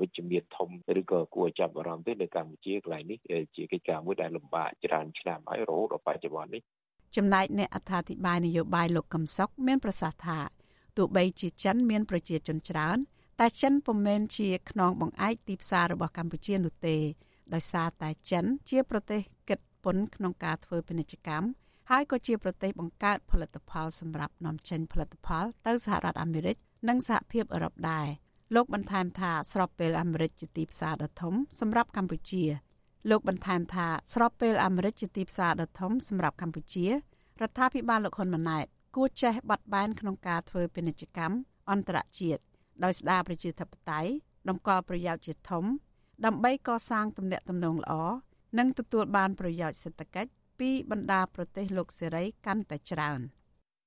[0.00, 0.68] វិជ្ជមានធំ
[1.00, 3.18] ឬក៏គួរចាប់អារម្មណ៍ទេនៅកម្ពុជាកន្លែងនេះ
[3.56, 6.62] ជាកិច្ចការមួយដែលលំបាកច្រើនឆ្នាំហើយរហូតដល់បច្ចុប្បន្ននេះ
[7.16, 10.38] ចំណែកអ្នកអត្ថាធិប្បាយនយោបាយលោកកឹមសុខមានប្រសាសន៍ថា
[10.96, 12.98] ទោះបីជាចិនមានប្រជាជនច្រើន
[13.40, 16.96] តែចិនពុំមែនជាខ្នងបង្អែកទីផ្សាររបស់កម្ពុជានោះទេ
[17.54, 21.48] ដោយសារតែចិនជាប្រទេសគិតពន្ធក្នុងការធ្វើពាណិជ្ជកម្ម
[21.90, 26.56] ហើយក៏ជាប្រទេសបង្កើតផលិតផលសម្រាប់នាំចេញផលិតផលទៅសហរដ្ឋអាមេរិក
[26.88, 28.06] និងសហភាពអឺរ៉ុបដែរ
[28.54, 32.44] លោកបន្ថែមថាស្របពេលអាមេរិកជាទីផ្សារដ៏ធំសម្រាប់កម្ពុជា
[33.10, 36.92] លោកបន្ថែមថាស្របពេលអាមេរិកជាទីផ្សារដ៏ធំសម្រាប់កម្ពុជារ
[37.48, 38.66] ដ្ឋាភិបាលលោកហ៊ុនម៉ាណែត
[38.96, 41.36] គួរចេះបត់បែនក្នុងការធ្វើពាណិជ្ជកម្ម
[41.70, 42.42] អន្តរជាតិ
[42.84, 44.10] ដោយស្ដារប្រជាធិបតេយ្យ
[44.48, 45.64] តម្កល់ប្រយោជន៍ជាធំ
[46.26, 47.92] ដើម្បីកសាងទំនាក់ទំនងល្អ
[48.58, 53.20] និងទទួលបានប្រយោជន៍សេដ្ឋកិច្ចពីបណ្ដាប្រទេសលោកសេរីកាន់តែច្រើន។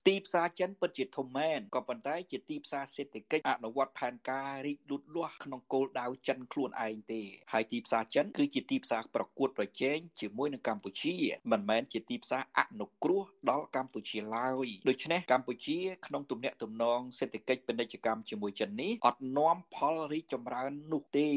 [0.07, 7.21] ទីផ្សារចិនពិតជាធំមែនក៏ប៉ុន្តែជាទីផ្សារសេដ្ឋកិច្ចអនុវត្តផែនការរីកលូតលាស់ក្នុងគោលដៅចិនខ្លួនឯងទេ
[7.53, 11.15] ហើយទីផ្សារចិនគឺជាទីផ្សារប្រកួតប្រជែងជាមួយនឹងកម្ពុជា
[11.51, 21.29] មិនមែនជាទីផ្សារអនុគ្រោះដល់កម្ពុជាឡើយដូច្នេះកម្ពុជាក្នុងទំនាក់ទំនងសេដ្ឋកិច្ចពាណិជ្ជកម្មជាមួយចិននេះអត់នាំផលរីកចម្រើននោះទេ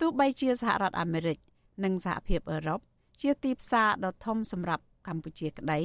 [0.00, 1.38] ទោះបីជាសហរដ្ឋអាមេរិក
[1.84, 2.80] និងសហភាពអឺរ៉ុប
[3.20, 5.80] ជាទីផ្សារដ៏ធំសម្រាប់កម្ពុជាក្តី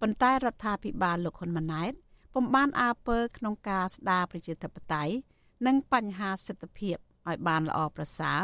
[0.00, 1.92] ប៉ុន្តែរដ្ឋាភិបាលលោកហ៊ុនម៉ាណែត
[2.34, 5.14] ពុំបានអើពើក្នុងការស្ដារប្រជាធិបតេយ្យ
[5.66, 6.96] និងបញ្ហាសិទ្ធិភាព
[7.28, 8.40] ឲ្យបានល្អប្រសើរ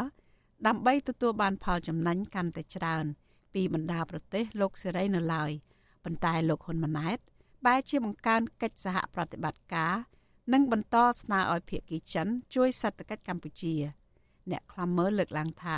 [0.67, 3.05] ដើម្បីទទួលបានផលចំណេញកាន់តែច្រើន
[3.53, 5.51] ពីបណ្ដាប្រទេសលោកសេរីនៅឡើយ
[6.03, 7.17] ប៉ុន្តែលោកហ៊ុនម៉ាណែត
[7.65, 9.95] បែរជាបង្កើនកិច្ចសហប្រតិបត្តិការ
[10.53, 13.75] និងបន្តស្នើឲ្យភាគីចិន ជួយសេដ្ឋកិច្ចកម្ពុជា
[14.51, 15.77] អ្នកខ្លំមើលលើកឡើងថា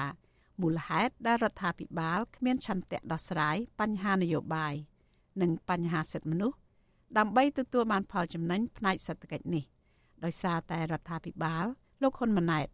[0.61, 4.75] មូលហេតុដែលរដ្ឋាភិបាលគ្មានឆន្ទៈដោះស្រាយបញ្ហានយោបាយ
[5.41, 6.57] និងបញ្ហាសិទ្ធិមនុស្ស
[7.17, 9.63] ដើម្បីទទួលបានផលចំណេញផ្នែកសេដ្ឋកិច្ចនេះ
[10.23, 11.65] ដោយសារតែរដ្ឋាភិបាល
[12.01, 12.67] លោកហ៊ុនម៉ាណែត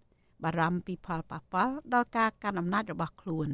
[0.43, 3.49] បារម្ភពីផលប៉ះពាល់ដល់ការកាន់អំណាចរបស់ខ្លួន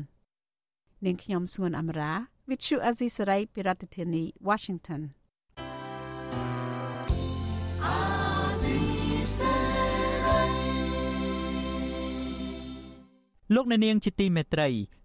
[1.05, 2.13] នាងខ្ញុំសួនអមរា
[2.49, 5.01] Vithu Azisari ពីរដ្ឋធានី Washington
[13.55, 14.69] លោកអ្នកនាងជាទីមេត្រី